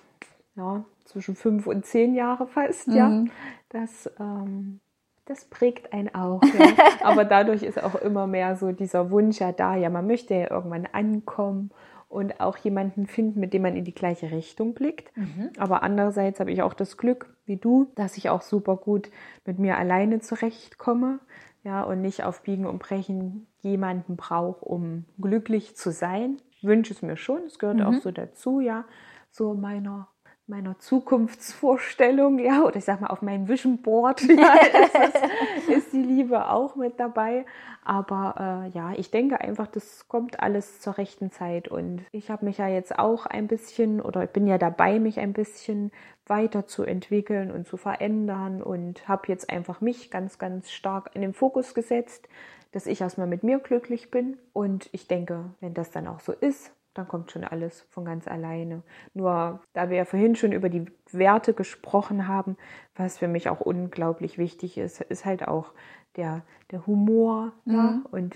[0.56, 3.08] ja, zwischen fünf und zehn Jahre fast, ja.
[3.08, 3.30] Mhm.
[3.68, 4.80] Das, ähm,
[5.26, 6.72] das prägt einen auch, ja.
[7.04, 10.50] Aber dadurch ist auch immer mehr so dieser Wunsch ja da, ja, man möchte ja
[10.50, 11.70] irgendwann ankommen
[12.14, 15.14] und auch jemanden finden, mit dem man in die gleiche Richtung blickt.
[15.16, 15.50] Mhm.
[15.58, 19.10] Aber andererseits habe ich auch das Glück, wie du, dass ich auch super gut
[19.44, 21.18] mit mir alleine zurechtkomme,
[21.64, 26.36] ja, und nicht auf Biegen und Brechen jemanden brauche, um glücklich zu sein.
[26.50, 27.86] Ich wünsche es mir schon, es gehört Mhm.
[27.86, 28.84] auch so dazu, ja,
[29.30, 30.08] so meiner
[30.46, 36.02] meiner Zukunftsvorstellung, ja, oder ich sag mal auf meinem Vision Board, ja, ist, ist die
[36.02, 37.46] Liebe auch mit dabei.
[37.82, 41.68] Aber äh, ja, ich denke einfach, das kommt alles zur rechten Zeit.
[41.68, 45.18] Und ich habe mich ja jetzt auch ein bisschen, oder ich bin ja dabei, mich
[45.18, 45.92] ein bisschen
[46.26, 51.74] weiterzuentwickeln und zu verändern und habe jetzt einfach mich ganz, ganz stark in den Fokus
[51.74, 52.28] gesetzt,
[52.72, 54.36] dass ich erstmal mit mir glücklich bin.
[54.52, 58.28] Und ich denke, wenn das dann auch so ist, dann kommt schon alles von ganz
[58.28, 58.82] alleine.
[59.14, 62.56] Nur da wir ja vorhin schon über die Werte gesprochen haben,
[62.96, 65.72] was für mich auch unglaublich wichtig ist, ist halt auch
[66.16, 68.06] der, der Humor ja, Mhm.
[68.10, 68.34] und,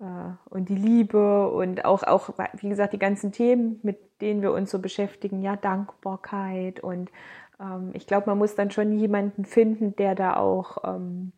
[0.00, 0.04] äh,
[0.50, 4.70] und die Liebe und auch, auch, wie gesagt, die ganzen Themen, mit denen wir uns
[4.70, 7.10] so beschäftigen, ja, Dankbarkeit und
[7.60, 11.32] ähm, ich glaube, man muss dann schon jemanden finden, der da auch ähm,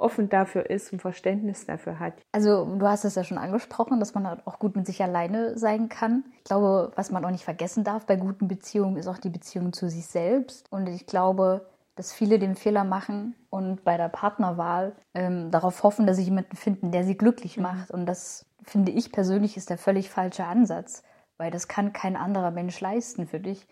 [0.00, 2.14] offen dafür ist und Verständnis dafür hat.
[2.32, 5.58] Also du hast es ja schon angesprochen, dass man halt auch gut mit sich alleine
[5.58, 6.24] sein kann.
[6.38, 9.72] Ich glaube, was man auch nicht vergessen darf bei guten Beziehungen, ist auch die Beziehung
[9.72, 10.66] zu sich selbst.
[10.70, 16.06] Und ich glaube, dass viele den Fehler machen und bei der Partnerwahl ähm, darauf hoffen,
[16.06, 17.90] dass sie jemanden finden, der sie glücklich macht.
[17.90, 21.02] Und das finde ich persönlich ist der völlig falsche Ansatz,
[21.36, 23.66] weil das kann kein anderer Mensch leisten für dich.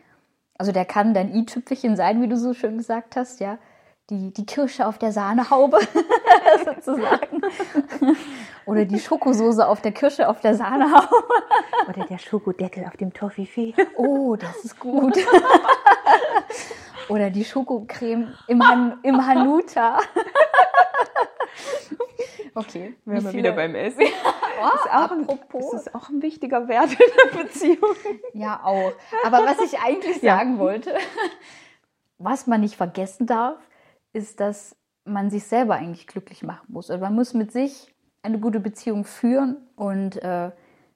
[0.58, 3.58] Also der kann dein i-Tüpfelchen sein, wie du so schön gesagt hast, ja.
[4.10, 5.78] Die, die Kirsche auf der Sahnehaube
[6.64, 7.42] sozusagen.
[8.64, 11.14] Oder die Schokosoße auf der Kirsche auf der Sahnehaube.
[11.88, 13.74] Oder der Schokodeckel auf dem Toffifee.
[13.96, 15.14] Oh, das ist gut.
[17.10, 19.98] Oder die Schokocreme im, Han im Hanuta.
[22.54, 22.96] Okay.
[23.04, 24.00] Wären wir viele- wieder beim Essen.
[24.02, 25.70] Oh, ist auch ein, apropos.
[25.72, 27.94] das ist auch ein wichtiger Wert in der Beziehung.
[28.32, 28.92] Ja, auch.
[29.24, 30.36] Aber was ich eigentlich Ja.
[30.38, 30.94] sagen wollte,
[32.18, 33.56] was man nicht vergessen darf,
[34.12, 36.90] ist, dass man sich selber eigentlich glücklich machen muss.
[36.90, 40.50] Also man muss mit sich eine gute Beziehung führen und äh,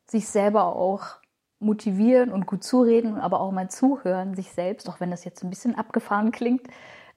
[0.06, 1.20] sich selber auch
[1.60, 5.50] motivieren und gut zureden, aber auch mal zuhören, sich selbst, auch wenn das jetzt ein
[5.50, 6.66] bisschen abgefahren klingt,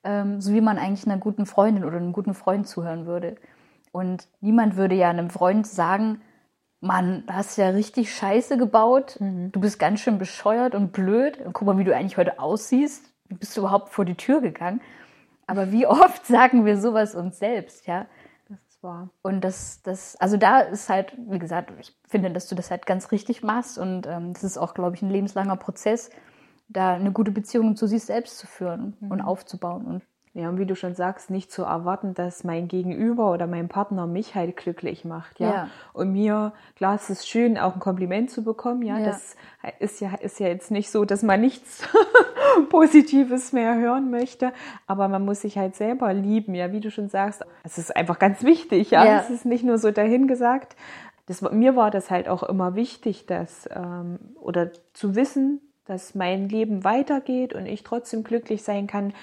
[0.03, 3.35] ähm, so wie man eigentlich einer guten Freundin oder einem guten Freund zuhören würde.
[3.91, 6.21] Und niemand würde ja einem Freund sagen,
[6.81, 9.17] Mann, da hast du ja richtig Scheiße gebaut.
[9.19, 11.39] Du bist ganz schön bescheuert und blöd.
[11.39, 13.11] Und guck mal, wie du eigentlich heute aussiehst.
[13.27, 14.81] Wie bist du überhaupt vor die Tür gegangen?
[15.47, 18.07] Aber wie oft sagen wir sowas uns selbst, ja?
[18.49, 19.09] Das ist wahr.
[19.21, 22.85] Und das, das, also da ist halt, wie gesagt, ich finde, dass du das halt
[22.85, 23.77] ganz richtig machst.
[23.77, 26.09] Und ähm, das ist auch, glaube ich, ein lebenslanger Prozess,
[26.67, 29.85] da eine gute Beziehung zu sich selbst zu führen und aufzubauen.
[29.85, 30.03] Und
[30.35, 34.05] Ja, und wie du schon sagst, nicht zu erwarten, dass mein Gegenüber oder mein Partner
[34.05, 35.49] mich halt glücklich macht, ja.
[35.49, 35.69] Ja.
[35.93, 38.99] Und mir, klar, es ist schön, auch ein Kompliment zu bekommen, ja.
[38.99, 39.05] Ja.
[39.05, 39.37] Das
[39.79, 41.87] ist ja, ist ja jetzt nicht so, dass man nichts
[42.69, 44.51] Positives mehr hören möchte,
[44.87, 47.41] aber man muss sich halt selber lieben, ja, wie du schon sagst.
[47.63, 49.05] Es ist einfach ganz wichtig, ja.
[49.05, 49.19] Ja.
[49.21, 50.75] Es ist nicht nur so dahingesagt.
[51.27, 56.49] Das, mir war das halt auch immer wichtig, dass, ähm, oder zu wissen, dass mein
[56.49, 59.13] Leben weitergeht und ich trotzdem glücklich sein kann,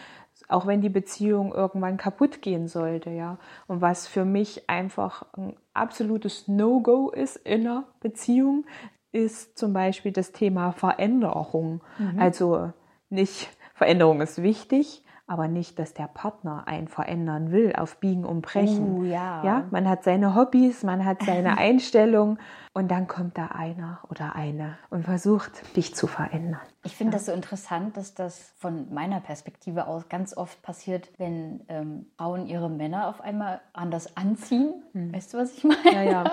[0.49, 3.39] auch wenn die Beziehung irgendwann kaputt gehen sollte, ja.
[3.67, 8.65] Und was für mich einfach ein absolutes No-Go ist in einer Beziehung,
[9.13, 11.83] ist zum Beispiel das Thema Veränderung.
[12.19, 12.73] Also
[13.11, 18.43] nicht, Veränderung ist wichtig, aber nicht, dass der Partner einen verändern will auf Biegen und
[18.43, 18.99] Brechen.
[18.99, 19.43] Oh, ja.
[19.45, 22.39] ja, man hat seine Hobbys, man hat seine Einstellung
[22.75, 26.61] und dann kommt da einer oder eine und versucht, dich zu verändern.
[26.85, 31.61] Ich finde das so interessant, dass das von meiner Perspektive aus ganz oft passiert, wenn
[31.69, 34.75] ähm, Frauen ihre Männer auf einmal anders anziehen.
[34.93, 35.83] Weißt du, was ich meine?
[35.85, 35.93] Hm.
[35.93, 36.25] Ja, ja.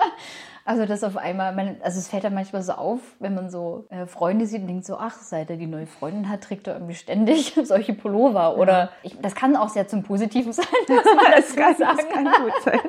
[0.64, 3.86] Also das auf einmal, man, also es fällt dann manchmal so auf, wenn man so
[3.90, 6.74] äh, Freunde sieht und denkt so, ach, seit er die neue Freundin hat, trägt er
[6.74, 8.56] irgendwie ständig solche Pullover.
[8.56, 11.96] Oder ich, das kann auch sehr zum Positiven sein, muss man Das dazu kann, sagen.
[11.96, 12.80] das kann gut sein.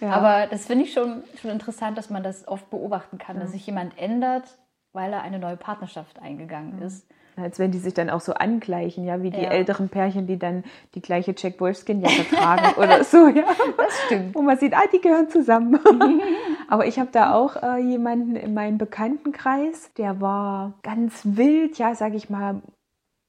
[0.00, 0.10] Ja.
[0.12, 3.66] Aber das finde ich schon, schon interessant, dass man das oft beobachten kann, dass sich
[3.66, 4.44] jemand ändert,
[4.92, 7.06] weil er eine neue Partnerschaft eingegangen ist.
[7.36, 9.48] Als wenn die sich dann auch so angleichen, ja, wie die ja.
[9.48, 10.62] älteren Pärchen, die dann
[10.94, 13.44] die gleiche Jack Wolfskin-Jacke tragen oder so, ja.
[13.76, 14.36] Das stimmt.
[14.36, 15.80] Wo man sieht, ah, die gehören zusammen.
[16.68, 21.96] Aber ich habe da auch äh, jemanden in meinem Bekanntenkreis, der war ganz wild, ja,
[21.96, 22.62] sag ich mal,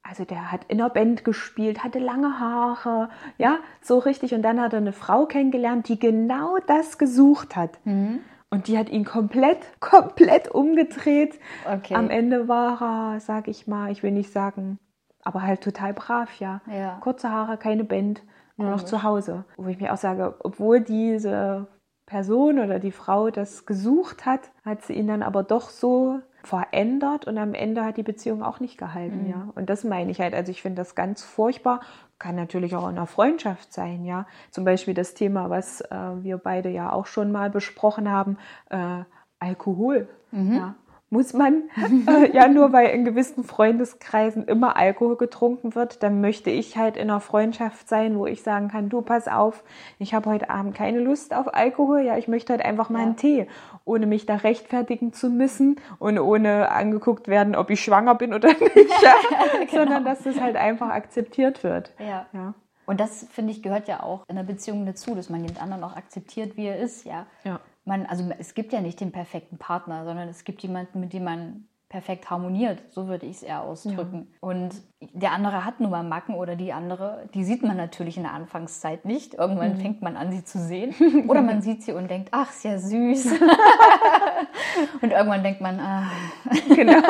[0.08, 4.36] also der hat in der Band gespielt, hatte lange Haare, ja, so richtig.
[4.36, 7.80] Und dann hat er eine Frau kennengelernt, die genau das gesucht hat.
[7.86, 8.20] Mhm.
[8.56, 11.40] Und die hat ihn komplett, komplett umgedreht.
[11.66, 11.96] Okay.
[11.96, 14.80] Am Ende war er, sag ich mal, ich will nicht sagen,
[15.24, 16.62] aber halt total brav, ja.
[16.72, 16.98] ja.
[17.02, 18.24] Kurze Haare, keine Band,
[18.58, 19.44] nur noch zu Hause.
[19.58, 21.68] Wo ich mir auch sage, obwohl diese
[22.06, 27.26] Person oder die Frau das gesucht hat, hat sie ihn dann aber doch so verändert
[27.26, 29.30] und am Ende hat die Beziehung auch nicht gehalten, mhm.
[29.30, 29.50] ja.
[29.56, 30.34] Und das meine ich halt.
[30.34, 31.82] Also ich finde das ganz furchtbar.
[32.18, 34.26] Kann natürlich auch in einer Freundschaft sein, ja.
[34.52, 38.38] Zum Beispiel das Thema, was äh, wir beide ja auch schon mal besprochen haben,
[38.70, 39.04] äh,
[39.40, 40.08] Alkohol.
[40.32, 40.56] Mhm.
[40.56, 40.76] Ja
[41.10, 41.70] muss man,
[42.08, 46.98] äh, ja nur weil in gewissen Freundeskreisen immer Alkohol getrunken wird, dann möchte ich halt
[46.98, 49.64] in einer Freundschaft sein, wo ich sagen kann, du pass auf,
[50.00, 53.06] ich habe heute Abend keine Lust auf Alkohol, ja, ich möchte halt einfach mal ja.
[53.06, 53.48] einen Tee,
[53.86, 58.50] ohne mich da rechtfertigen zu müssen und ohne angeguckt werden, ob ich schwanger bin oder
[58.50, 59.14] nicht, ja,
[59.60, 59.72] genau.
[59.72, 61.94] sondern dass das halt einfach akzeptiert wird.
[62.00, 62.26] Ja.
[62.34, 62.54] ja.
[62.88, 65.84] Und das, finde ich, gehört ja auch in einer Beziehung dazu, dass man den anderen
[65.84, 67.26] auch akzeptiert, wie er ist, ja.
[67.44, 71.14] Ja man, also es gibt ja nicht den perfekten Partner, sondern es gibt jemanden, mit
[71.14, 72.82] dem man perfekt harmoniert.
[72.90, 74.28] So würde ich es eher ausdrücken.
[74.32, 74.38] Ja.
[74.42, 78.24] Und der andere hat nun mal Macken oder die andere, die sieht man natürlich in
[78.24, 79.36] der Anfangszeit nicht.
[79.36, 79.82] Irgendwann mhm.
[79.82, 80.94] fängt man an, sie zu sehen.
[81.30, 83.28] Oder man sieht sie und denkt, ach, ist ja süß.
[85.02, 86.12] und irgendwann denkt man, ah.
[86.76, 87.02] Genau.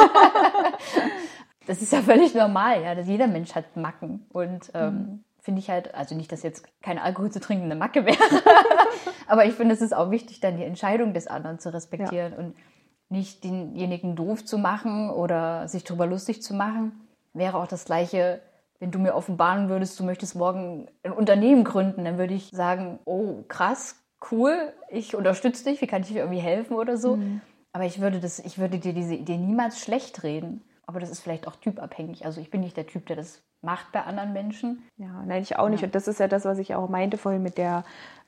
[1.66, 2.96] das ist ja völlig normal, ja.
[2.96, 4.26] Dass jeder Mensch hat Macken.
[4.30, 7.76] Und ähm, mhm finde ich halt, also nicht, dass jetzt kein Alkohol zu trinken eine
[7.76, 8.18] Macke wäre,
[9.28, 12.40] aber ich finde, es ist auch wichtig, dann die Entscheidung des anderen zu respektieren ja.
[12.40, 12.56] und
[13.10, 17.08] nicht denjenigen doof zu machen oder sich darüber lustig zu machen.
[17.34, 18.42] Wäre auch das Gleiche,
[18.80, 22.98] wenn du mir offenbaren würdest, du möchtest morgen ein Unternehmen gründen, dann würde ich sagen,
[23.06, 27.18] oh krass, cool, ich unterstütze dich, wie kann ich dir irgendwie helfen oder so.
[27.18, 27.42] Mhm.
[27.72, 30.64] Aber ich würde, das, ich würde dir diese Idee niemals schlecht reden.
[30.88, 32.26] Aber das ist vielleicht auch typabhängig.
[32.26, 34.84] Also ich bin nicht der Typ, der das macht bei anderen Menschen.
[34.98, 35.82] Ja, nein, ich auch nicht.
[35.82, 35.88] Ja.
[35.88, 37.84] Und das ist ja das, was ich auch meinte vorhin mit der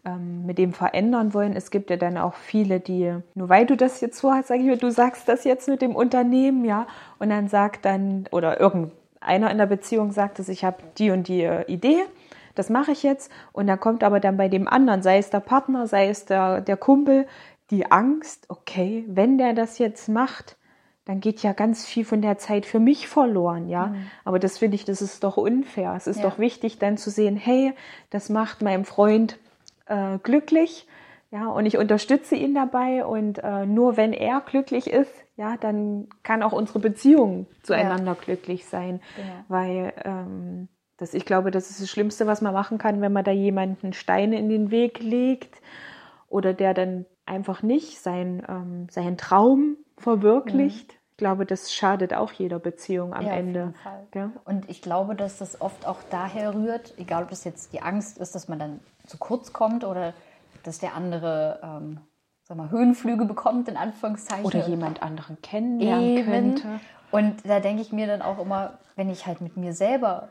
[0.07, 1.55] ähm, mit dem verändern wollen.
[1.55, 4.61] Es gibt ja dann auch viele, die, nur weil du das jetzt so hast, sage
[4.61, 6.87] ich mir, du sagst das jetzt mit dem Unternehmen, ja,
[7.19, 11.27] und dann sagt dann, oder irgendeiner in der Beziehung sagt es, ich habe die und
[11.27, 12.03] die äh, Idee,
[12.55, 13.31] das mache ich jetzt.
[13.51, 16.61] Und dann kommt aber dann bei dem anderen, sei es der Partner, sei es der,
[16.61, 17.27] der Kumpel,
[17.69, 20.57] die Angst, okay, wenn der das jetzt macht,
[21.07, 23.87] dann geht ja ganz viel von der Zeit für mich verloren, ja.
[23.87, 24.07] Mhm.
[24.25, 25.93] Aber das finde ich, das ist doch unfair.
[25.95, 26.29] Es ist ja.
[26.29, 27.73] doch wichtig, dann zu sehen, hey,
[28.09, 29.39] das macht meinem Freund
[29.85, 30.85] äh, glücklich,
[31.29, 36.07] ja, und ich unterstütze ihn dabei und äh, nur wenn er glücklich ist, ja, dann
[36.23, 38.17] kann auch unsere Beziehung zueinander ja.
[38.23, 39.45] glücklich sein, ja.
[39.49, 43.25] weil ähm, das, ich glaube, das ist das Schlimmste, was man machen kann, wenn man
[43.25, 45.61] da jemanden Steine in den Weg legt
[46.29, 50.93] oder der dann einfach nicht sein, ähm, seinen Traum verwirklicht.
[50.93, 50.96] Mhm.
[51.17, 53.73] Ich glaube, das schadet auch jeder Beziehung am ja, Ende.
[54.13, 54.29] Ja?
[54.45, 58.19] Und ich glaube, dass das oft auch daher rührt, egal ob das jetzt die Angst
[58.19, 60.13] ist, dass man dann zu kurz kommt oder
[60.61, 61.97] dass der andere ähm,
[62.43, 64.45] sag mal, Höhenflüge bekommt, in Anführungszeichen.
[64.45, 66.31] Oder jemand anderen kennenlernen Eben.
[66.31, 66.79] könnte.
[67.09, 70.29] Und da denke ich mir dann auch immer, wenn ich halt mit mir selber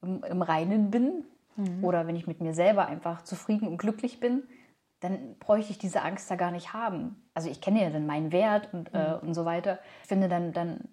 [0.00, 1.24] im, im Reinen bin
[1.56, 1.82] mhm.
[1.82, 4.44] oder wenn ich mit mir selber einfach zufrieden und glücklich bin,
[5.00, 7.28] dann bräuchte ich diese Angst da gar nicht haben.
[7.34, 9.14] Also ich kenne ja dann meinen Wert und, äh, mhm.
[9.14, 9.78] äh, und so weiter.
[10.02, 10.88] Ich finde, dann, dann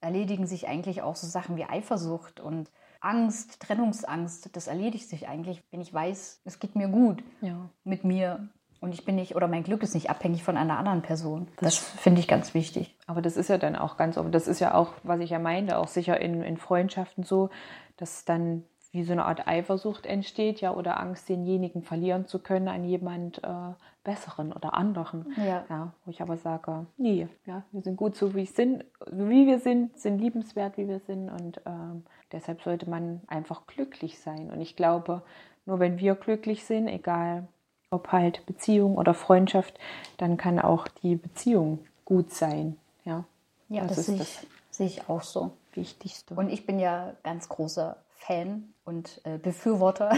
[0.00, 2.70] erledigen sich eigentlich auch so Sachen wie Eifersucht und
[3.00, 4.54] Angst, Trennungsangst.
[4.54, 7.70] Das erledigt sich eigentlich, wenn ich weiß, es geht mir gut ja.
[7.84, 8.48] mit mir.
[8.80, 11.46] Und ich bin nicht, oder mein Glück ist nicht abhängig von einer anderen Person.
[11.58, 12.96] Das, das finde ich ganz wichtig.
[13.06, 15.78] Aber das ist ja dann auch ganz, das ist ja auch, was ich ja meinte,
[15.78, 17.50] auch sicher in, in Freundschaften so,
[17.96, 22.68] dass dann wie so eine Art Eifersucht entsteht, ja, oder Angst, denjenigen verlieren zu können
[22.68, 23.72] an jemand äh,
[24.04, 25.32] Besseren oder anderen.
[25.38, 25.64] Ja.
[25.68, 25.92] ja.
[26.04, 29.98] Wo ich aber sage, nee, ja, wir sind gut so, wie, sind, wie wir sind,
[29.98, 34.50] sind liebenswert, wie wir sind und ähm, deshalb sollte man einfach glücklich sein.
[34.50, 35.22] Und ich glaube,
[35.64, 37.48] nur wenn wir glücklich sind, egal
[37.90, 39.78] ob halt Beziehung oder Freundschaft,
[40.18, 42.76] dann kann auch die Beziehung gut sein.
[43.04, 43.24] Ja,
[43.68, 45.52] ja das, das sehe ich, sehe ich auch so.
[45.74, 46.34] Wichtigste.
[46.34, 47.96] Und ich bin ja ganz großer
[48.26, 50.12] Fan und äh, Befürworter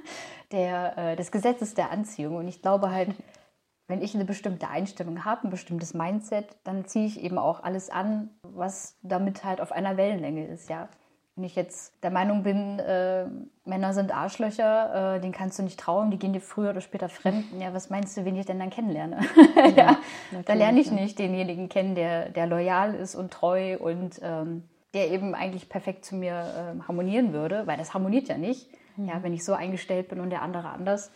[0.52, 2.36] der, äh, des Gesetzes der Anziehung.
[2.36, 3.14] Und ich glaube halt,
[3.88, 7.90] wenn ich eine bestimmte Einstellung habe, ein bestimmtes Mindset, dann ziehe ich eben auch alles
[7.90, 10.88] an, was damit halt auf einer Wellenlänge ist, ja.
[11.34, 13.26] Wenn ich jetzt der Meinung bin, äh,
[13.64, 17.08] Männer sind Arschlöcher, äh, denen kannst du nicht trauen, die gehen dir früher oder später
[17.08, 17.44] fremd.
[17.60, 19.20] Ja, was meinst du, wen ich denn dann kennenlerne?
[19.76, 19.98] ja,
[20.46, 25.10] da lerne ich nicht denjenigen kennen, der, der loyal ist und treu und ähm, der
[25.10, 29.08] eben eigentlich perfekt zu mir äh, harmonieren würde, weil das harmoniert ja nicht, mhm.
[29.08, 31.12] ja, wenn ich so eingestellt bin und der andere anders.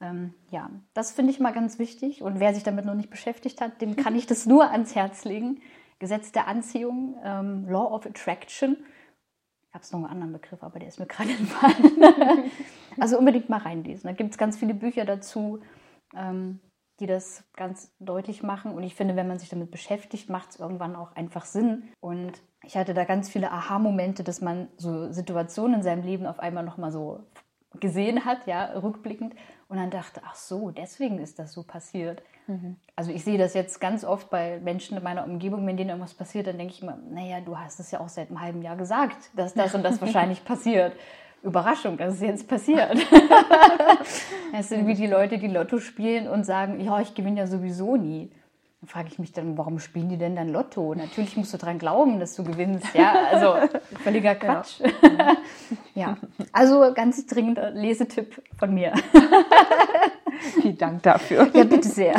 [0.00, 2.22] Ähm, ja, das finde ich mal ganz wichtig.
[2.22, 5.24] Und wer sich damit noch nicht beschäftigt hat, dem kann ich das nur ans Herz
[5.24, 5.60] legen.
[5.98, 8.76] Gesetz der Anziehung, ähm, Law of Attraction.
[9.68, 12.50] Ich habe es noch einen anderen Begriff, aber der ist mir gerade entfallen.
[12.98, 14.08] also unbedingt mal reinlesen.
[14.08, 15.60] Da gibt es ganz viele Bücher dazu.
[16.16, 16.60] Ähm,
[17.00, 18.72] die das ganz deutlich machen.
[18.72, 21.88] Und ich finde, wenn man sich damit beschäftigt, macht es irgendwann auch einfach Sinn.
[22.00, 26.38] Und ich hatte da ganz viele Aha-Momente, dass man so Situationen in seinem Leben auf
[26.38, 27.20] einmal nochmal so
[27.78, 29.34] gesehen hat, ja, rückblickend.
[29.68, 32.22] Und dann dachte, ach so, deswegen ist das so passiert.
[32.48, 32.76] Mhm.
[32.96, 36.14] Also ich sehe das jetzt ganz oft bei Menschen in meiner Umgebung, wenn denen irgendwas
[36.14, 38.76] passiert, dann denke ich immer, naja, du hast es ja auch seit einem halben Jahr
[38.76, 40.92] gesagt, dass das und das wahrscheinlich passiert.
[41.42, 42.96] Überraschung, dass es jetzt passiert.
[44.52, 47.94] Es sind wie die Leute, die Lotto spielen und sagen, ja, ich gewinne ja sowieso
[47.94, 48.32] nie.
[48.80, 50.94] Dann frage ich mich dann, warum spielen die denn dann Lotto?
[50.94, 52.94] Natürlich musst du daran glauben, dass du gewinnst.
[52.94, 53.56] Ja, also
[54.02, 54.80] völliger Quatsch.
[54.80, 55.36] Ja,
[55.94, 56.16] ja.
[56.52, 58.94] also ganz dringender Lesetipp von mir.
[60.62, 61.50] Vielen Dank dafür.
[61.52, 62.14] Ja, bitte sehr.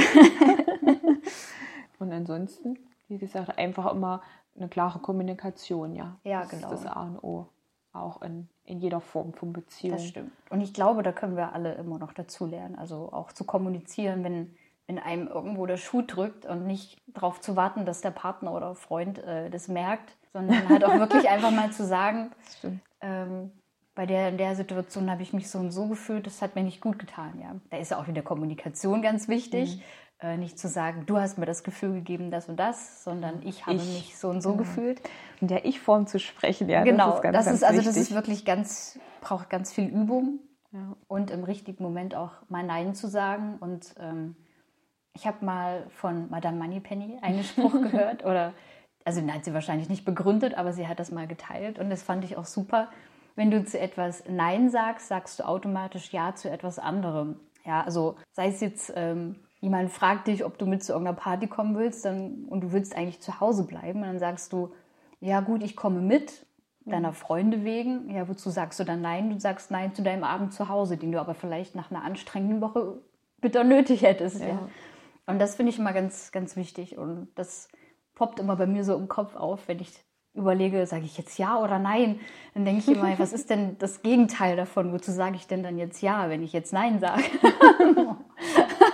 [2.00, 4.22] Und ansonsten, wie gesagt, einfach immer
[4.56, 6.18] eine klare Kommunikation, ja.
[6.24, 6.70] Ja, genau.
[6.70, 7.48] Das ist das A und O
[7.94, 9.98] auch in, in jeder Form von Beziehung.
[9.98, 10.32] Das stimmt.
[10.50, 12.76] Und ich glaube, da können wir alle immer noch dazu lernen.
[12.76, 14.56] Also auch zu kommunizieren, wenn,
[14.92, 18.76] wenn einem irgendwo der Schuh drückt und nicht darauf zu warten, dass der Partner oder
[18.76, 22.32] Freund äh, das merkt, sondern halt auch wirklich einfach mal zu sagen,
[23.00, 23.52] ähm,
[23.96, 26.64] bei der, in der Situation habe ich mich so und so gefühlt, das hat mir
[26.64, 27.40] nicht gut getan.
[27.42, 27.56] Ja.
[27.70, 29.78] Da ist ja auch wieder Kommunikation ganz wichtig.
[29.78, 29.82] Mhm.
[30.28, 33.66] Äh, nicht zu sagen, du hast mir das Gefühl gegeben, das und das, sondern ich
[33.66, 34.64] habe ich, mich so und so genau.
[34.64, 35.02] gefühlt.
[35.40, 36.84] In der Ich-Form zu sprechen, ja.
[36.84, 39.88] Genau, das ist, ganz, das ganz ist also das ist wirklich ganz, braucht ganz viel
[39.88, 40.40] Übung
[40.74, 40.96] ja.
[41.08, 43.58] und im richtigen Moment auch mal Nein zu sagen.
[43.60, 44.36] Und ähm,
[45.14, 48.54] ich habe mal von Madame Moneypenny einen Spruch gehört oder
[49.04, 52.04] also den hat sie wahrscheinlich nicht begründet, aber sie hat das mal geteilt und das
[52.04, 52.90] fand ich auch super.
[53.36, 57.40] Wenn du zu etwas Nein sagst, sagst du automatisch Ja zu etwas anderem.
[57.66, 61.48] Ja, also sei es jetzt ähm, jemand fragt dich, ob du mit zu irgendeiner Party
[61.48, 64.02] kommen willst dann, und du willst eigentlich zu Hause bleiben.
[64.02, 64.74] Und dann sagst du,
[65.20, 66.46] ja gut, ich komme mit,
[66.86, 67.16] deiner mhm.
[67.16, 68.10] Freunde wegen.
[68.10, 69.30] Ja, wozu sagst du dann nein?
[69.30, 72.62] Du sagst nein zu deinem Abend zu Hause, den du aber vielleicht nach einer anstrengenden
[72.62, 73.02] Woche
[73.40, 74.42] bitter nötig hättest.
[74.42, 74.48] Ja.
[74.48, 74.70] ja.
[75.26, 76.98] Und das finde ich immer ganz, ganz wichtig.
[76.98, 77.70] Und das
[78.16, 80.04] poppt immer bei mir so im Kopf auf, wenn ich
[80.34, 82.20] überlege, sage ich jetzt ja oder nein,
[82.54, 84.94] dann denke ich immer, was ist denn das Gegenteil davon?
[84.94, 87.24] Wozu sage ich denn dann jetzt ja, wenn ich jetzt nein sage?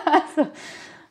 [0.05, 0.49] also,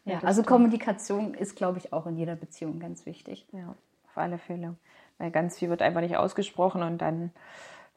[0.04, 3.46] ja, also Kommunikation ist, glaube ich, auch in jeder Beziehung ganz wichtig.
[3.52, 3.74] Ja,
[4.08, 4.76] auf alle Fälle.
[5.18, 7.32] Weil ganz viel wird einfach nicht ausgesprochen und dann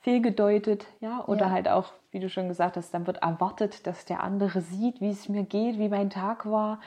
[0.01, 1.51] fehlgedeutet, ja, oder ja.
[1.51, 5.09] halt auch, wie du schon gesagt hast, dann wird erwartet, dass der andere sieht, wie
[5.09, 6.79] es mir geht, wie mein Tag war.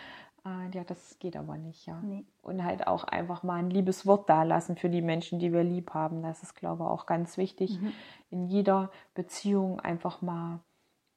[0.45, 2.01] Äh, ja, das geht aber nicht, ja.
[2.03, 2.25] Nee.
[2.43, 5.63] Und halt auch einfach mal ein liebes Wort da lassen für die Menschen, die wir
[5.63, 6.23] lieb haben.
[6.23, 7.93] Das ist, glaube ich, auch ganz wichtig, mhm.
[8.31, 10.61] in jeder Beziehung einfach mal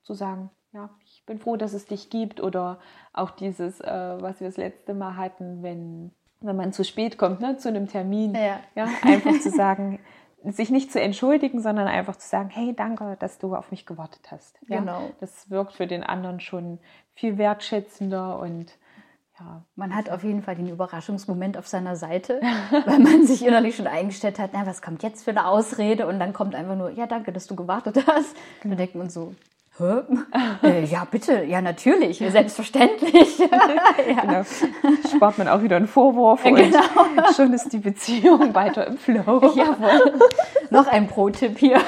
[0.03, 2.41] zu sagen, ja, ich bin froh, dass es dich gibt.
[2.41, 2.79] Oder
[3.13, 6.11] auch dieses, äh, was wir das letzte Mal hatten, wenn,
[6.41, 8.35] wenn man zu spät kommt, ne, zu einem Termin.
[8.35, 8.59] Ja.
[8.75, 9.99] ja einfach zu sagen,
[10.43, 14.31] sich nicht zu entschuldigen, sondern einfach zu sagen, hey, danke, dass du auf mich gewartet
[14.31, 14.59] hast.
[14.67, 14.79] Ja?
[14.79, 15.09] Genau.
[15.19, 16.77] Das wirkt für den anderen schon
[17.15, 18.77] viel wertschätzender und
[19.39, 19.62] ja.
[19.76, 22.41] Man hat auf jeden Fall den Überraschungsmoment auf seiner Seite,
[22.86, 26.08] weil man sich innerlich schon eingestellt hat, na, was kommt jetzt für eine Ausrede?
[26.08, 28.36] Und dann kommt einfach nur, ja, danke, dass du gewartet hast.
[28.62, 28.76] Genau.
[28.76, 29.34] Dann denkt man so,
[29.78, 30.04] Hä?
[30.63, 33.38] Äh, ja, bitte, ja, natürlich, selbstverständlich.
[33.39, 34.21] ja.
[34.21, 34.43] Genau.
[35.13, 36.58] Spart man auch wieder einen Vorwurf genau.
[36.58, 39.54] und schon ist die Beziehung weiter im Flow.
[39.56, 40.13] Jawohl.
[40.69, 41.82] Noch ein Pro-Tipp hier.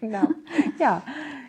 [0.00, 0.28] genau.
[0.78, 1.02] Ja.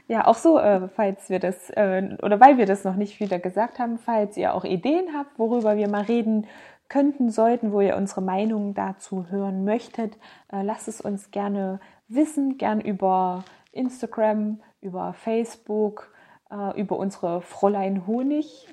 [0.09, 3.37] Ja, auch so, äh, falls wir das, äh, oder weil wir das noch nicht wieder
[3.37, 6.47] gesagt haben, falls ihr auch Ideen habt, worüber wir mal reden
[6.89, 10.17] könnten, sollten, wo ihr unsere Meinung dazu hören möchtet,
[10.51, 16.11] äh, lasst es uns gerne wissen, gern über Instagram, über Facebook,
[16.49, 18.67] äh, über unsere Fräulein Honig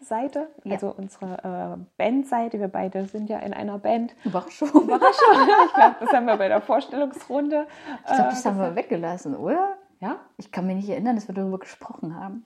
[0.00, 0.72] Seite, ja.
[0.72, 2.58] also unsere äh, Bandseite.
[2.58, 4.16] Wir beide sind ja in einer Band.
[4.24, 4.68] Überraschung.
[4.68, 5.48] Überraschung.
[5.66, 7.68] Ich glaube, das haben wir bei der Vorstellungsrunde.
[8.00, 9.76] Ich glaube, das äh, haben wir weggelassen, oder?
[10.02, 10.20] Ja?
[10.36, 12.44] Ich kann mich nicht erinnern, dass wir darüber gesprochen haben.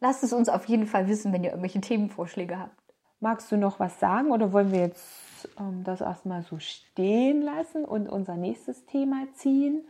[0.00, 2.76] Lasst es uns auf jeden Fall wissen, wenn ihr irgendwelche Themenvorschläge habt.
[3.20, 7.84] Magst du noch was sagen oder wollen wir jetzt ähm, das erstmal so stehen lassen
[7.84, 9.86] und unser nächstes Thema ziehen?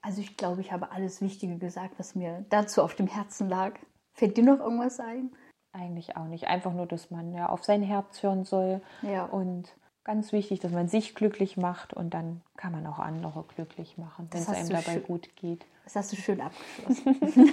[0.00, 3.74] Also ich glaube, ich habe alles Wichtige gesagt, was mir dazu auf dem Herzen lag.
[4.14, 5.32] Fällt dir noch irgendwas ein?
[5.72, 6.46] Eigentlich auch nicht.
[6.46, 8.82] Einfach nur, dass man ja auf sein Herz hören soll.
[9.02, 9.24] Ja.
[9.24, 9.68] Und
[10.04, 14.28] ganz wichtig, dass man sich glücklich macht und dann kann man auch andere glücklich machen,
[14.30, 15.64] wenn es einem dabei gut geht.
[15.84, 17.52] Das hast du schön abgeschlossen.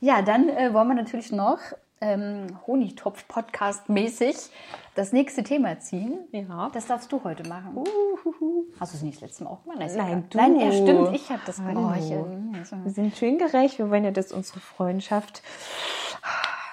[0.00, 1.58] ja, dann äh, wollen wir natürlich noch
[2.00, 4.50] ähm, Honigtopf-Podcast-mäßig
[4.94, 6.18] das nächste Thema ziehen.
[6.32, 6.68] Ja.
[6.72, 7.76] Das darfst du heute machen.
[7.76, 8.64] Uhuhu.
[8.78, 9.78] Hast du es nicht das letzte Mal auch gemacht?
[9.78, 10.36] Nein, Nein, du.
[10.36, 11.14] Nein, ja, stimmt.
[11.14, 12.00] Ich habe das gemacht.
[12.00, 13.78] Äh, Wir sind schön gerecht.
[13.78, 15.42] Wir wollen ja, dass unsere Freundschaft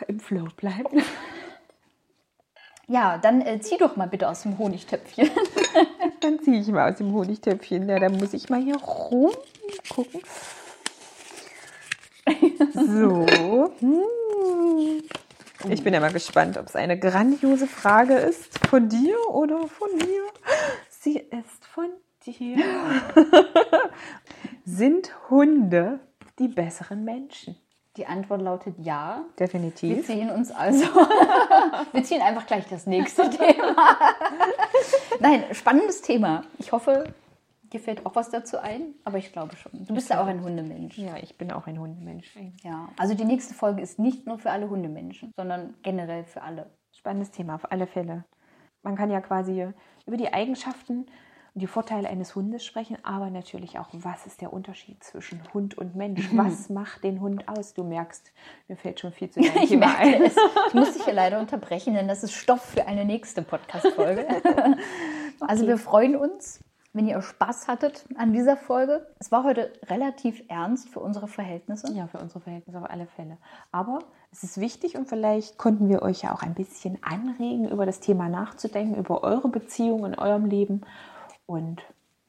[0.07, 0.93] im Flow bleibt.
[2.89, 5.29] Ja, dann äh, zieh doch mal bitte aus dem Honigtöpfchen.
[6.21, 7.87] Dann ziehe ich mal aus dem Honigtöpfchen.
[7.87, 10.21] Ja, dann muss ich mal hier rumgucken.
[12.73, 13.25] So.
[13.79, 15.03] Hm.
[15.69, 18.67] Ich bin ja mal gespannt, ob es eine grandiose Frage ist.
[18.67, 20.23] Von dir oder von mir?
[20.89, 21.89] Sie ist von
[22.25, 22.57] dir.
[24.65, 25.99] Sind Hunde
[26.37, 27.55] die besseren Menschen?
[27.99, 29.25] Die Antwort lautet ja.
[29.35, 30.05] Wir Definitiv.
[30.05, 30.85] ziehen uns also.
[31.91, 33.75] Wir ziehen einfach gleich das nächste Thema.
[35.19, 36.43] Nein, spannendes Thema.
[36.59, 37.13] Ich hoffe,
[37.73, 39.85] dir fällt auch was dazu ein, aber ich glaube schon.
[39.85, 40.97] Du bist ja auch ein Hundemensch.
[40.97, 42.33] Ja, ich bin auch ein Hundemensch.
[42.63, 46.69] Ja, also die nächste Folge ist nicht nur für alle Hundemenschen, sondern generell für alle.
[46.93, 48.23] Spannendes Thema, auf alle Fälle.
[48.81, 49.67] Man kann ja quasi
[50.05, 51.07] über die Eigenschaften
[51.59, 55.95] die Vorteile eines Hundes sprechen, aber natürlich auch, was ist der Unterschied zwischen Hund und
[55.95, 56.29] Mensch?
[56.33, 57.73] Was macht den Hund aus?
[57.73, 58.31] Du merkst,
[58.67, 60.23] mir fällt schon viel zu deinem Ich merke ein.
[60.23, 60.35] es.
[60.67, 64.25] Ich muss dich hier leider unterbrechen, denn das ist Stoff für eine nächste Podcast-Folge.
[65.41, 66.59] Also wir freuen uns,
[66.93, 69.07] wenn ihr Spaß hattet an dieser Folge.
[69.19, 71.91] Es war heute relativ ernst für unsere Verhältnisse.
[71.93, 73.37] Ja, für unsere Verhältnisse auf alle Fälle.
[73.71, 73.99] Aber
[74.31, 77.99] es ist wichtig und vielleicht konnten wir euch ja auch ein bisschen anregen, über das
[77.99, 80.81] Thema nachzudenken, über eure Beziehung in eurem Leben
[81.49, 81.81] und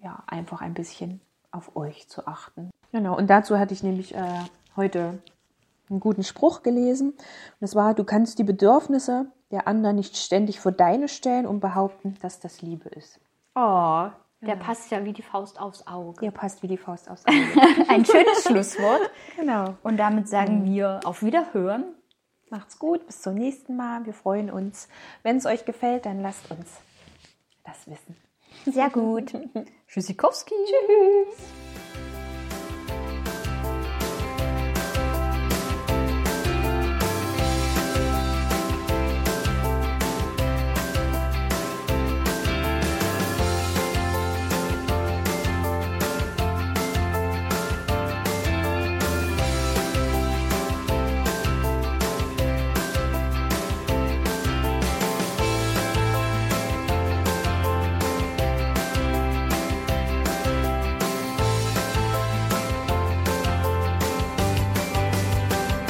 [0.02, 1.20] ja, einfach ein bisschen
[1.52, 2.70] auf euch zu achten.
[2.90, 4.40] Genau, und dazu hatte ich nämlich äh,
[4.76, 5.22] heute
[5.90, 7.10] einen guten Spruch gelesen.
[7.10, 11.60] Und das war, du kannst die Bedürfnisse der anderen nicht ständig vor deine stellen und
[11.60, 13.20] behaupten, dass das Liebe ist.
[13.56, 14.08] Oh,
[14.40, 16.24] der passt ja wie die Faust aufs Auge.
[16.24, 17.88] Ihr passt wie die Faust aufs Auge.
[17.88, 19.10] Ein schönes Schlusswort.
[19.36, 19.74] genau.
[19.82, 21.84] Und damit sagen wir auf Wiederhören.
[22.48, 24.06] Macht's gut, bis zum nächsten Mal.
[24.06, 24.88] Wir freuen uns.
[25.22, 26.80] Wenn es euch gefällt, dann lasst uns
[27.64, 28.16] das wissen.
[28.66, 29.32] Sehr gut.
[29.88, 30.54] Tschüssikowski.
[30.66, 32.09] Tschüss.